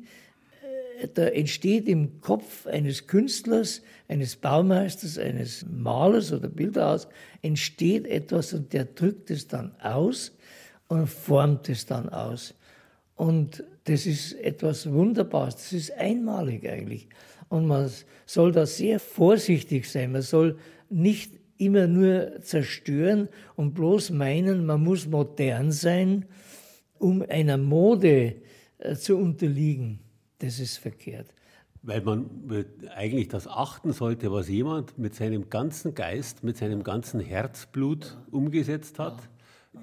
[1.14, 7.08] da entsteht im Kopf eines Künstlers, eines Baumeisters, eines Malers oder Bilderhaus,
[7.42, 10.32] entsteht etwas und der drückt es dann aus
[10.88, 12.54] und formt es dann aus.
[13.16, 17.08] Und das ist etwas Wunderbares, das ist einmalig eigentlich.
[17.48, 17.90] Und man
[18.26, 20.12] soll da sehr vorsichtig sein.
[20.12, 26.24] Man soll nicht immer nur zerstören und bloß meinen, man muss modern sein,
[26.98, 28.36] um einer Mode
[28.78, 30.01] äh, zu unterliegen.
[30.42, 31.28] Das ist verkehrt.
[31.82, 32.28] Weil man
[32.94, 38.98] eigentlich das achten sollte, was jemand mit seinem ganzen Geist, mit seinem ganzen Herzblut umgesetzt
[38.98, 39.22] hat.
[39.22, 39.28] Ja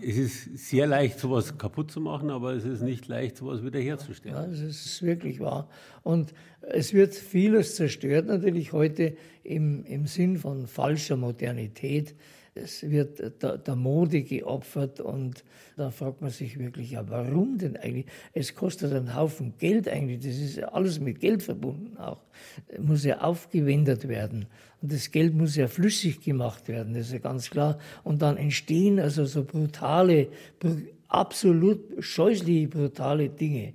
[0.02, 4.38] es ist sehr leicht, sowas kaputt zu machen, aber es ist nicht leicht, sowas wiederherzustellen.
[4.38, 5.68] Ja, das ist wirklich wahr.
[6.04, 12.16] Und es wird vieles zerstört natürlich heute im, im Sinn von falscher Modernität
[12.56, 15.44] es wird der, der, Mode geopfert und
[15.78, 18.06] da fragt man sich wirklich, ja, warum denn eigentlich?
[18.34, 22.22] Es kostet einen Haufen Geld eigentlich, das ist alles mit Geld verbunden auch.
[22.80, 24.48] Muss ja aufgewendet werden
[24.82, 27.78] und das Geld muss ja flüssig gemacht werden, das ist ja ganz klar.
[28.04, 30.30] Und dann entstehen also so brutale,
[31.08, 33.74] absolut scheußliche, brutale Dinge.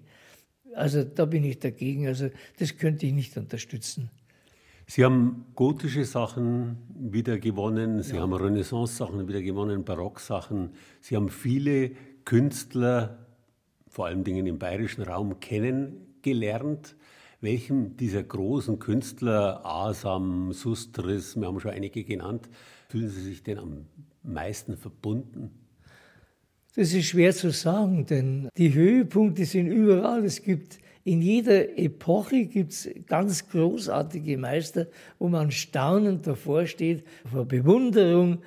[0.75, 4.11] Also da bin ich dagegen, also das könnte ich nicht unterstützen.
[4.87, 8.23] Sie haben gotische Sachen wieder gewonnen, Sie ja.
[8.23, 10.71] haben Renaissance-Sachen wieder gewonnen, Barocksachen.
[11.01, 11.93] Sie haben viele
[12.25, 13.27] Künstler,
[13.89, 16.97] vor allen Dingen im bayerischen Raum, kennengelernt.
[17.41, 22.49] Welchem dieser großen Künstler, Asam, Sustris, wir haben schon einige genannt,
[22.89, 23.87] fühlen Sie sich denn am
[24.23, 25.51] meisten verbunden?
[26.77, 30.25] Das ist schwer zu sagen, denn die Höhepunkte sind überall.
[30.25, 34.87] Es gibt in jeder Epoche gibt es ganz großartige Meister,
[35.19, 38.39] wo man staunend davor steht, vor Bewunderung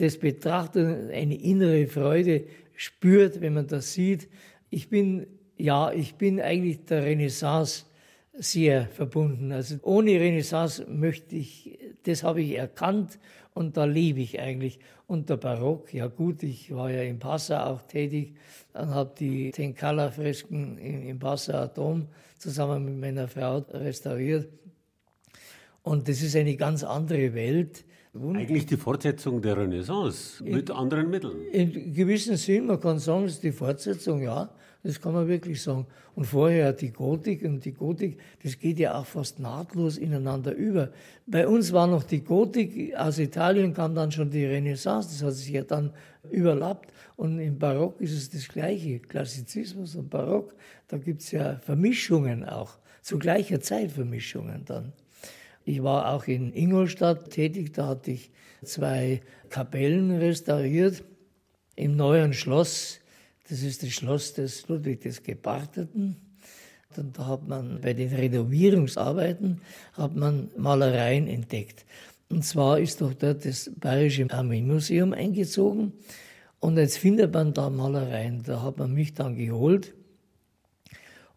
[0.00, 2.44] des Betrachters eine innere Freude
[2.74, 4.28] spürt, wenn man das sieht.
[4.70, 5.26] Ich bin,
[5.58, 7.84] ja, ich bin eigentlich der Renaissance
[8.32, 9.52] sehr verbunden.
[9.52, 13.18] Also ohne Renaissance möchte ich, das habe ich erkannt
[13.52, 14.78] und da lebe ich eigentlich.
[15.08, 18.34] Und der Barock, ja gut, ich war ja in Passau auch tätig
[18.74, 24.50] und habe die Tenkala-Fresken im Passauer Dom zusammen mit meiner Frau restauriert.
[25.82, 27.86] Und das ist eine ganz andere Welt.
[28.14, 31.40] Eigentlich die Fortsetzung der Renaissance mit in, anderen Mitteln.
[31.52, 34.50] In gewissem Sinn, man kann sagen, es ist die Fortsetzung, ja.
[34.88, 35.86] Das kann man wirklich sagen.
[36.14, 40.88] Und vorher die Gotik und die Gotik, das geht ja auch fast nahtlos ineinander über.
[41.26, 45.34] Bei uns war noch die Gotik, aus Italien kam dann schon die Renaissance, das hat
[45.34, 45.92] sich ja dann
[46.30, 46.90] überlappt.
[47.16, 50.54] Und im Barock ist es das Gleiche, Klassizismus und Barock,
[50.86, 54.94] da gibt es ja Vermischungen auch, zu gleicher Zeit Vermischungen dann.
[55.66, 58.30] Ich war auch in Ingolstadt tätig, da hatte ich
[58.64, 59.20] zwei
[59.50, 61.04] Kapellen restauriert
[61.76, 63.00] im neuen Schloss
[63.48, 66.16] das ist das Schloss des Ludwig des Gebarteten.
[66.96, 69.60] Und da hat man bei den Renovierungsarbeiten
[69.92, 71.84] hat man Malereien entdeckt.
[72.28, 75.92] Und zwar ist doch dort das Bayerische Armeemuseum eingezogen.
[76.60, 78.42] Und jetzt findet man da Malereien.
[78.42, 79.94] Da hat man mich dann geholt.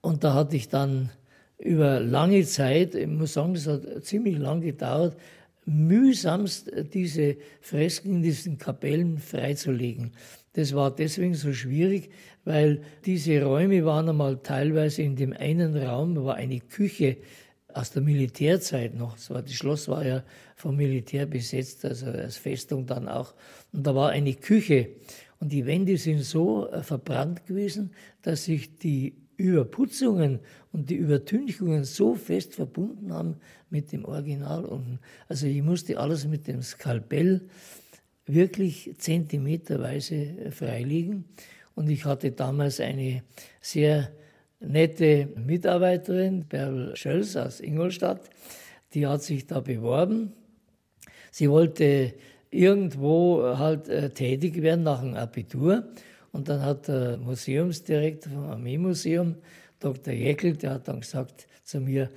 [0.01, 1.11] Und da hatte ich dann
[1.59, 5.15] über lange Zeit, ich muss sagen, das hat ziemlich lang gedauert,
[5.65, 10.11] mühsamst diese Fresken in diesen Kapellen freizulegen.
[10.53, 12.09] Das war deswegen so schwierig,
[12.43, 17.17] weil diese Räume waren einmal teilweise in dem einen Raum war eine Küche
[17.73, 19.13] aus der Militärzeit noch.
[19.13, 20.23] Das, war, das Schloss war ja
[20.55, 23.33] vom Militär besetzt, also als Festung dann auch.
[23.71, 24.89] Und da war eine Küche.
[25.39, 30.39] Und die Wände sind so äh, verbrannt gewesen, dass sich die Überputzungen
[30.71, 33.35] und die Übertünchungen so fest verbunden haben
[33.69, 34.65] mit dem Original.
[34.65, 37.41] Und also ich musste alles mit dem Skalpell
[38.25, 41.25] wirklich zentimeterweise freilegen.
[41.75, 43.23] Und ich hatte damals eine
[43.61, 44.11] sehr
[44.59, 48.29] nette Mitarbeiterin, Bärbel Schölz aus Ingolstadt,
[48.93, 50.33] die hat sich da beworben.
[51.31, 52.13] Sie wollte
[52.51, 55.85] irgendwo halt äh, tätig werden nach dem Abitur.
[56.31, 59.35] Und dann hat der Museumsdirektor vom Armeemuseum,
[59.79, 60.13] Dr.
[60.13, 62.09] Jeckel, der hat dann gesagt zu mir,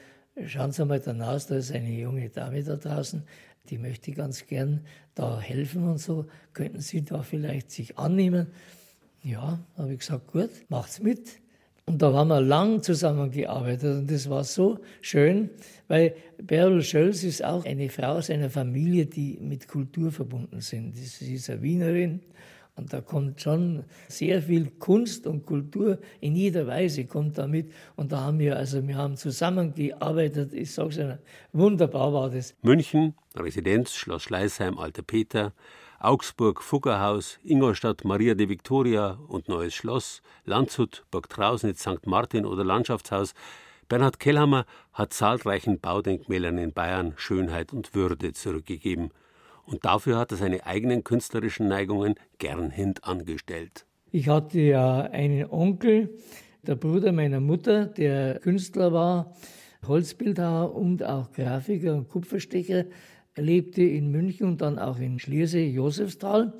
[0.46, 3.22] schauen Sie mal danach, da ist eine junge Dame da draußen,
[3.70, 6.27] die möchte ganz gern da helfen und so.
[6.53, 8.48] Könnten Sie da vielleicht sich annehmen?
[9.22, 11.40] Ja, habe ich gesagt, gut, macht's mit.
[11.87, 15.50] Und da haben wir lang zusammengearbeitet und das war so schön,
[15.87, 20.96] weil Bärbel Schölz ist auch eine Frau aus einer Familie, die mit Kultur verbunden sind.
[20.96, 22.20] Sie ist eine Wienerin
[22.76, 27.72] und da kommt schon sehr viel Kunst und Kultur in jeder Weise kommt da mit.
[27.94, 30.52] Und da haben wir, also wir haben zusammengearbeitet.
[30.52, 31.18] Ich sage es Ihnen,
[31.52, 32.56] wunderbar war das.
[32.62, 35.52] München, Residenz, Schloss Schleißheim, Alter Peter,
[36.00, 42.06] Augsburg, Fuggerhaus, Ingolstadt, Maria de Victoria und Neues Schloss, Landshut, Burg Trausnitz, St.
[42.06, 43.34] Martin oder Landschaftshaus.
[43.88, 49.10] Bernhard Kellhammer hat zahlreichen Baudenkmälern in Bayern Schönheit und Würde zurückgegeben–
[49.66, 53.87] und dafür hat er seine eigenen künstlerischen Neigungen gern hintangestellt.
[54.11, 56.11] Ich hatte ja einen Onkel,
[56.62, 59.35] der Bruder meiner Mutter, der Künstler war,
[59.87, 62.87] Holzbildhauer und auch Grafiker und Kupferstecher.
[63.35, 66.55] Er lebte in München und dann auch in Schliersee, Josefsthal.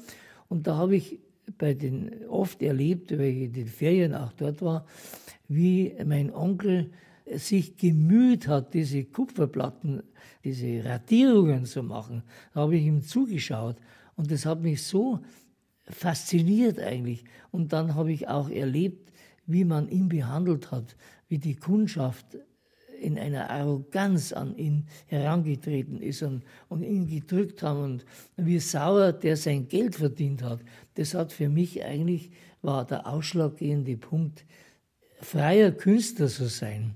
[0.49, 1.21] Und da habe ich
[1.59, 4.87] bei den oft erlebt, weil ich in den Ferien auch dort war,
[5.49, 6.91] wie mein Onkel
[7.27, 10.03] sich gemüht hat, diese Kupferplatten,
[10.45, 13.77] diese Radierungen zu machen, da habe ich ihm zugeschaut
[14.17, 15.21] und das hat mich so
[15.85, 17.25] fasziniert eigentlich.
[17.51, 19.13] Und dann habe ich auch erlebt,
[19.47, 20.97] wie man ihn behandelt hat,
[21.29, 22.39] wie die Kundschaft
[23.01, 28.05] in einer Arroganz an ihn herangetreten ist und, und ihn gedrückt haben und
[28.37, 30.61] wie sauer der sein Geld verdient hat.
[30.95, 32.31] Das hat für mich eigentlich,
[32.63, 34.47] war der ausschlaggebende Punkt,
[35.21, 36.95] freier Künstler zu sein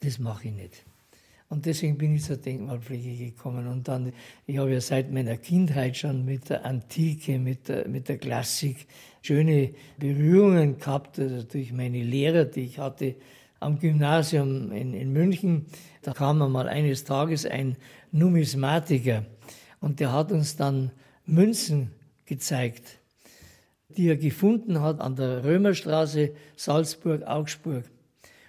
[0.00, 0.84] das mache ich nicht.
[1.48, 3.66] Und deswegen bin ich zur Denkmalpflege gekommen.
[3.66, 4.12] Und dann,
[4.46, 8.86] ich habe ja seit meiner Kindheit schon mit der Antike, mit der, mit der Klassik
[9.20, 13.16] schöne Berührungen gehabt, also durch meine Lehrer, die ich hatte
[13.58, 15.66] am Gymnasium in, in München.
[16.02, 17.76] Da kam mal eines Tages ein
[18.12, 19.26] Numismatiker
[19.80, 20.92] und der hat uns dann
[21.26, 21.90] Münzen
[22.26, 22.99] gezeigt,
[23.96, 27.84] die er gefunden hat an der Römerstraße, Salzburg, Augsburg.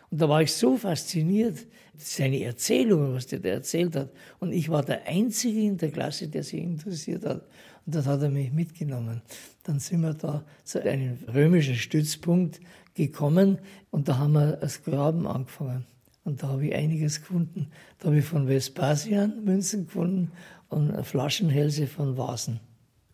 [0.10, 4.10] Und da war ich so fasziniert, seine Erzählungen, was der da erzählt hat.
[4.39, 7.41] Und ich war der Einzige in der Klasse, der sich interessiert hat.
[7.86, 9.21] Und das hat er mich mitgenommen.
[9.63, 12.60] Dann sind wir da zu einem römischen Stützpunkt
[12.93, 15.86] gekommen und da haben wir das Graben angefangen.
[16.23, 17.67] Und da habe ich einiges gefunden.
[17.99, 20.32] Da habe ich von Vespasian Münzen gefunden
[20.69, 22.60] und Flaschenhälse von Vasen.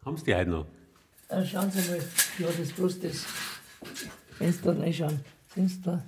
[0.04, 0.66] Haben Sie die heute noch?
[1.30, 2.00] Äh, schauen Sie mal,
[2.40, 3.26] ja, das bloß das.
[4.40, 5.20] Wenn Sie da reinschauen,
[5.54, 6.04] sind Sie da?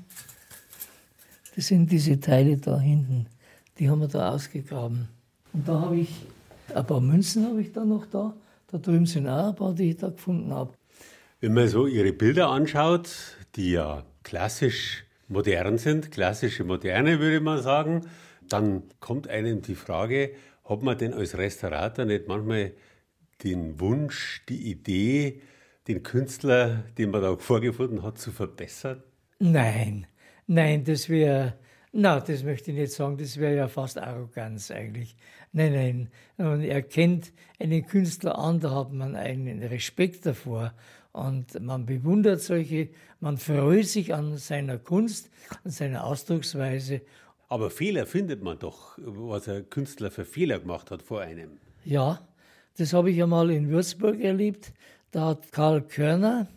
[1.55, 3.25] Das sind diese Teile da hinten.
[3.77, 5.10] Die haben wir da ausgegraben.
[5.51, 6.10] Und da habe ich
[6.73, 8.34] ein paar Münzen habe ich da noch da.
[8.71, 10.73] Da drüben sind auch ein paar, die ich da gefunden habe.
[11.41, 13.10] Wenn man so Ihre Bilder anschaut,
[13.55, 18.05] die ja klassisch modern sind, klassische Moderne würde man sagen,
[18.47, 20.32] dann kommt einem die Frage,
[20.63, 22.73] ob man denn als Restaurator nicht manchmal
[23.43, 25.41] den Wunsch, die Idee,
[25.88, 29.04] den Künstler, den man da vorgefunden hat, zu verbessern?
[29.39, 30.06] Nein,
[30.52, 31.54] Nein, das wäre,
[31.91, 35.15] na, das möchte ich nicht sagen, das wäre ja fast Arroganz eigentlich.
[35.52, 40.73] Nein, nein, man erkennt einen Künstler an, da hat man einen Respekt davor
[41.12, 45.30] und man bewundert solche, man freut sich an seiner Kunst,
[45.63, 47.02] an seiner Ausdrucksweise.
[47.47, 51.60] Aber Fehler findet man doch, was ein Künstler für Fehler gemacht hat vor einem.
[51.86, 52.28] Ja,
[52.79, 54.71] das habe ich ja mal in Würzburg erlebt.
[55.12, 56.47] Da hat Karl Körner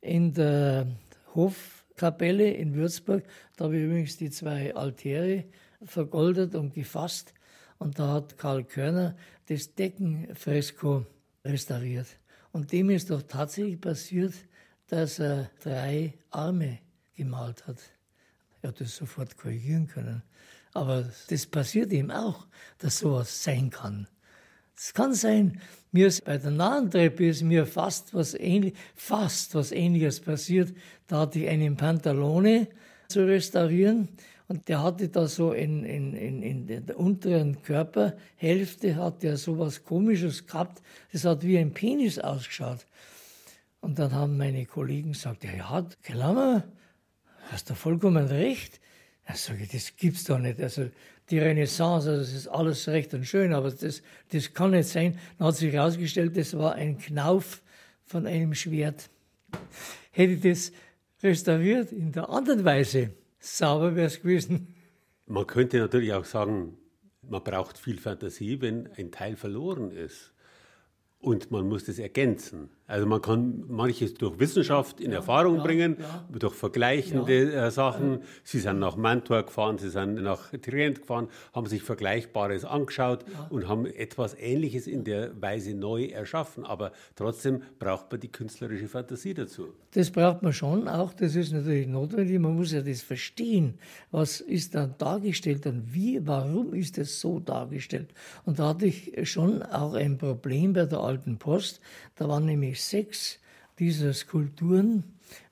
[0.00, 0.86] in der
[1.34, 3.24] Hof Kapelle in Würzburg.
[3.56, 5.44] Da habe ich übrigens die zwei Altäre
[5.84, 7.34] vergoldet und gefasst.
[7.78, 9.16] Und da hat Karl Körner
[9.48, 11.06] das Deckenfresko
[11.44, 12.06] restauriert.
[12.52, 14.34] Und dem ist doch tatsächlich passiert,
[14.86, 16.78] dass er drei Arme
[17.16, 17.78] gemalt hat.
[18.62, 20.22] Er hat das sofort korrigieren können.
[20.72, 22.46] Aber das passiert ihm auch,
[22.78, 24.06] dass sowas sein kann.
[24.76, 25.60] Es kann sein,
[25.92, 30.74] mir ist bei der nahen Treppe ist mir fast was, ähnlich, fast was Ähnliches passiert.
[31.06, 32.68] Da hatte ich einen Pantalone
[33.08, 34.08] zu restaurieren
[34.48, 39.58] und der hatte da so in, in, in, in der unteren Körperhälfte hat der so
[39.58, 40.82] was Komisches gehabt.
[41.12, 42.86] Das hat wie ein Penis ausgeschaut.
[43.80, 46.64] Und dann haben meine Kollegen gesagt, ja, ja, Klammer,
[47.50, 48.80] hast du vollkommen recht.
[49.26, 50.60] Da sage ich, das gibt's doch nicht.
[50.60, 50.90] Also
[51.30, 55.18] die Renaissance, also das ist alles recht und schön, aber das, das kann nicht sein.
[55.38, 57.62] Dann hat sich herausgestellt, das war ein Knauf
[58.04, 59.08] von einem Schwert.
[60.10, 60.72] Hätte ich das
[61.22, 64.74] restauriert in der anderen Weise, sauber wäre es gewesen.
[65.26, 66.76] Man könnte natürlich auch sagen,
[67.22, 70.34] man braucht viel Fantasie, wenn ein Teil verloren ist
[71.18, 72.68] und man muss das ergänzen.
[72.86, 76.24] Also man kann manches durch Wissenschaft in ja, Erfahrung ja, bringen, ja.
[76.38, 78.18] durch vergleichende äh, Sachen.
[78.42, 83.68] Sie sind nach Mantua gefahren, sie sind nach Trient gefahren, haben sich Vergleichbares angeschaut und
[83.68, 86.66] haben etwas Ähnliches in der Weise neu erschaffen.
[86.66, 89.68] Aber trotzdem braucht man die künstlerische Fantasie dazu.
[89.92, 91.14] Das braucht man schon auch.
[91.14, 92.38] Das ist natürlich notwendig.
[92.38, 93.78] Man muss ja das verstehen.
[94.10, 98.12] Was ist dann dargestellt und wie, warum ist es so dargestellt?
[98.44, 101.80] Und da hatte ich schon auch ein Problem bei der Alten Post.
[102.16, 103.38] Da waren nämlich sechs
[103.78, 105.04] dieser Skulpturen,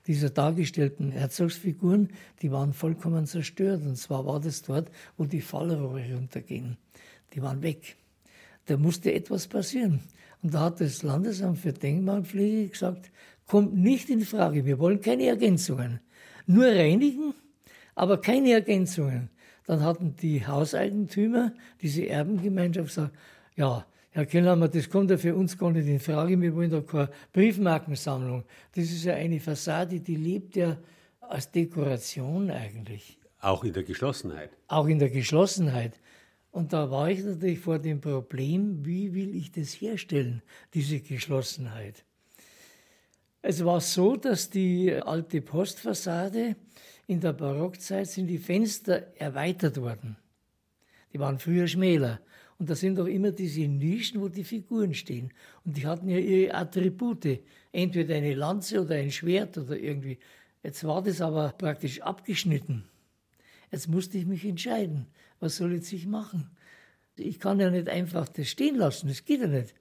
[0.07, 2.09] dieser dargestellten Herzogsfiguren,
[2.41, 3.81] die waren vollkommen zerstört.
[3.83, 6.77] Und zwar war das dort, wo die Fallrohre runtergehen.
[7.33, 7.95] Die waren weg.
[8.65, 10.01] Da musste etwas passieren.
[10.41, 13.11] Und da hat das Landesamt für Denkmalpflege gesagt,
[13.47, 15.99] kommt nicht in Frage, wir wollen keine Ergänzungen.
[16.45, 17.33] Nur reinigen,
[17.95, 19.29] aber keine Ergänzungen.
[19.65, 23.15] Dann hatten die Hauseigentümer, diese Erbengemeinschaft gesagt,
[23.55, 26.39] ja, Herr Kellhammer, das kommt ja für uns gar nicht in Frage.
[26.39, 28.43] Wir wollen da keine Briefmarkensammlung.
[28.75, 30.77] Das ist ja eine Fassade, die lebt ja
[31.19, 33.17] als Dekoration eigentlich.
[33.39, 34.51] Auch in der Geschlossenheit.
[34.67, 35.99] Auch in der Geschlossenheit.
[36.51, 40.43] Und da war ich natürlich vor dem Problem, wie will ich das herstellen,
[40.75, 42.05] diese Geschlossenheit.
[43.41, 46.55] Es war so, dass die alte Postfassade
[47.07, 50.17] in der Barockzeit sind die Fenster erweitert worden.
[51.11, 52.19] Die waren früher schmäler.
[52.63, 55.33] Und da sind auch immer diese Nischen, wo die Figuren stehen.
[55.65, 57.41] Und die hatten ja ihre Attribute.
[57.73, 60.17] Entweder eine Lanze oder ein Schwert oder irgendwie.
[60.63, 62.85] Jetzt war das aber praktisch abgeschnitten.
[63.69, 65.07] Jetzt musste ich mich entscheiden.
[65.41, 66.51] Was soll jetzt ich machen?
[67.17, 69.09] Ich kann ja nicht einfach das stehen lassen.
[69.09, 69.75] Das geht ja nicht.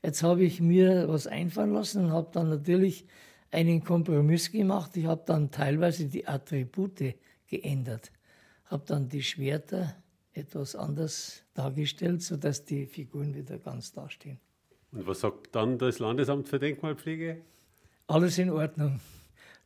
[0.00, 3.06] Jetzt habe ich mir was einfallen lassen und habe dann natürlich
[3.50, 4.96] einen Kompromiss gemacht.
[4.96, 7.16] Ich habe dann teilweise die Attribute
[7.48, 8.12] geändert.
[8.66, 9.96] Habe dann die Schwerter
[10.32, 14.38] etwas anders dargestellt, sodass die Figuren wieder ganz dastehen.
[14.92, 17.40] Und was sagt dann das Landesamt für Denkmalpflege?
[18.06, 19.00] Alles in Ordnung.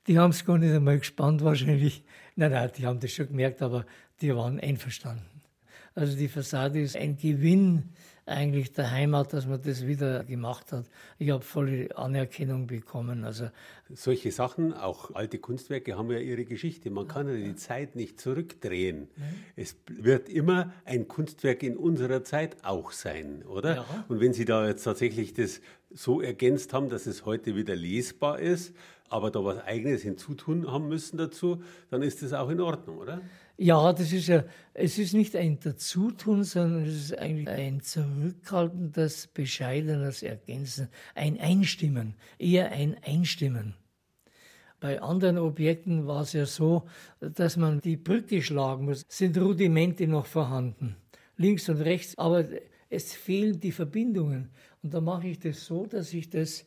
[0.06, 2.02] Die haben es gar nicht einmal gespannt wahrscheinlich.
[2.36, 3.86] Nein, nein, die haben das schon gemerkt, aber
[4.20, 5.40] die waren einverstanden.
[5.94, 7.90] Also die Fassade ist ein Gewinn
[8.27, 10.87] eigentlich der Heimat, dass man das wieder gemacht hat.
[11.18, 13.25] Ich habe volle Anerkennung bekommen.
[13.25, 13.51] Also
[13.93, 16.91] Solche Sachen, auch alte Kunstwerke, haben ja ihre Geschichte.
[16.91, 19.09] Man kann ja die Zeit nicht zurückdrehen.
[19.57, 23.77] Es wird immer ein Kunstwerk in unserer Zeit auch sein, oder?
[23.77, 24.05] Ja.
[24.09, 25.61] Und wenn Sie da jetzt tatsächlich das
[25.91, 28.75] so ergänzt haben, dass es heute wieder lesbar ist,
[29.09, 33.20] aber da was Eigenes hinzutun haben müssen dazu, dann ist das auch in Ordnung, oder?
[33.57, 39.28] Ja, das ist ja, es ist nicht ein Dazutun, sondern es ist eigentlich ein zurückhaltendes,
[39.28, 43.74] bescheidenes Ergänzen, ein Einstimmen, eher ein Einstimmen.
[44.80, 46.88] Bei anderen Objekten war es ja so,
[47.20, 50.96] dass man die Brücke schlagen muss, sind Rudimente noch vorhanden,
[51.36, 52.44] links und rechts, aber
[52.90, 54.50] es fehlen die Verbindungen.
[54.82, 56.66] Und da mache ich das so, dass ich das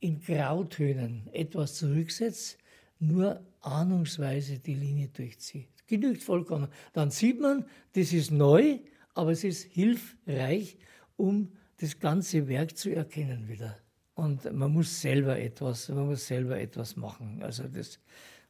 [0.00, 2.56] in Grautönen etwas zurücksetze,
[2.98, 6.68] nur ahnungsweise die Linie durchziehe genügt vollkommen.
[6.92, 7.64] Dann sieht man,
[7.94, 8.78] das ist neu,
[9.14, 10.78] aber es ist hilfreich,
[11.16, 13.76] um das ganze Werk zu erkennen wieder.
[14.14, 17.42] Und man muss selber etwas, man muss selber etwas machen.
[17.42, 17.98] Also das,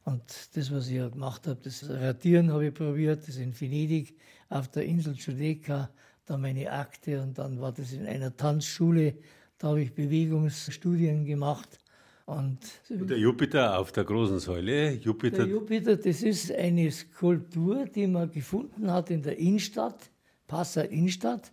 [0.04, 0.22] und
[0.54, 4.16] das, was ich ja gemacht habe, das Radieren habe ich probiert, das in Venedig
[4.48, 5.90] auf der Insel Giudecca,
[6.24, 9.14] da meine Akte und dann war das in einer Tanzschule,
[9.58, 11.78] da habe ich Bewegungsstudien gemacht
[12.26, 12.58] und,
[12.90, 14.94] der Jupiter auf der großen Säule.
[14.94, 15.38] Jupiter.
[15.38, 20.10] Der Jupiter, das ist eine Skulptur, die man gefunden hat in der Innenstadt,
[20.48, 21.52] Passau Innenstadt.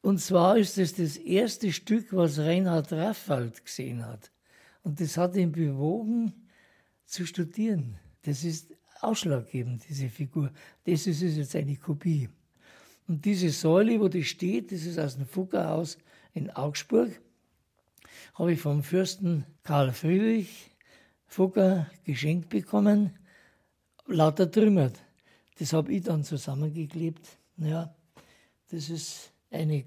[0.00, 4.32] Und zwar ist es das, das erste Stück, was Reinhard Raffald gesehen hat.
[4.82, 6.32] Und das hat ihn bewogen,
[7.04, 7.98] zu studieren.
[8.22, 10.50] Das ist ausschlaggebend, diese Figur.
[10.84, 12.28] Das ist jetzt eine Kopie.
[13.06, 15.98] Und diese Säule, wo die steht, das ist aus dem Fuggerhaus
[16.34, 17.20] in Augsburg
[18.38, 20.70] habe ich vom Fürsten Karl Friedrich
[21.26, 23.10] Fugger geschenkt bekommen,
[24.06, 24.98] lauter trümmert.
[25.58, 27.26] Das habe ich dann zusammengeklebt.
[27.56, 27.92] Ja,
[28.70, 29.84] das ist eine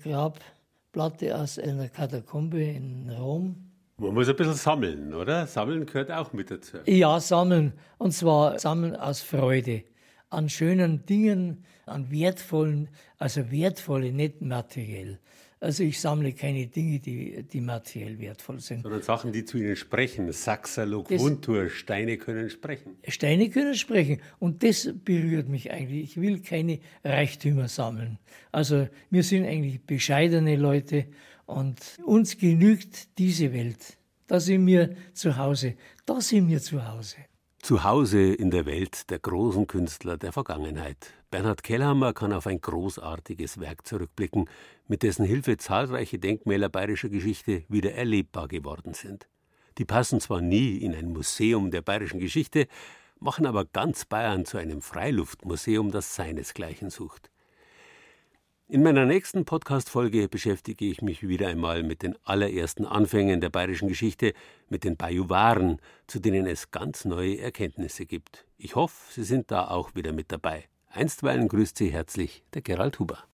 [0.91, 3.55] Platte aus einer Katakombe in Rom.
[3.97, 5.47] Man muss ein bisschen sammeln, oder?
[5.47, 6.77] Sammeln gehört auch mit dazu.
[6.85, 7.73] Ja, sammeln.
[7.97, 9.83] Und zwar sammeln aus Freude
[10.31, 15.19] an schönen Dingen, an wertvollen, also wertvolle, nicht materiell.
[15.62, 18.82] Also ich sammle keine Dinge, die, die materiell wertvoll sind.
[18.82, 20.32] Sondern Sachen, die zu ihnen sprechen.
[20.32, 22.97] Saxalog, Wundtur, Steine können sprechen.
[23.07, 24.22] Steine können sprechen.
[24.39, 26.03] Und das berührt mich eigentlich.
[26.03, 28.18] Ich will keine Reichtümer sammeln.
[28.51, 31.05] Also wir sind eigentlich bescheidene Leute
[31.45, 33.99] und uns genügt diese Welt.
[34.26, 35.76] Da sind wir zu Hause.
[36.07, 37.18] Da sind wir zu Hause.
[37.62, 41.14] Zu Hause in der Welt der großen Künstler der Vergangenheit.
[41.32, 44.49] Bernhard Kellhammer kann auf ein großartiges Werk zurückblicken,
[44.89, 49.29] mit dessen Hilfe zahlreiche Denkmäler bayerischer Geschichte wieder erlebbar geworden sind.
[49.77, 52.67] Die passen zwar nie in ein Museum der bayerischen Geschichte,
[53.21, 57.32] machen aber ganz Bayern zu einem Freiluftmuseum, das seinesgleichen sucht.
[58.67, 63.88] In meiner nächsten Podcast-Folge beschäftige ich mich wieder einmal mit den allerersten Anfängen der bayerischen
[63.88, 64.34] Geschichte,
[64.67, 68.45] mit den Bajuwaren, zu denen es ganz neue Erkenntnisse gibt.
[68.57, 70.70] Ich hoffe, Sie sind da auch wieder mit dabei.
[70.93, 73.23] Einstweilen grüßt Sie herzlich der Gerald Huber.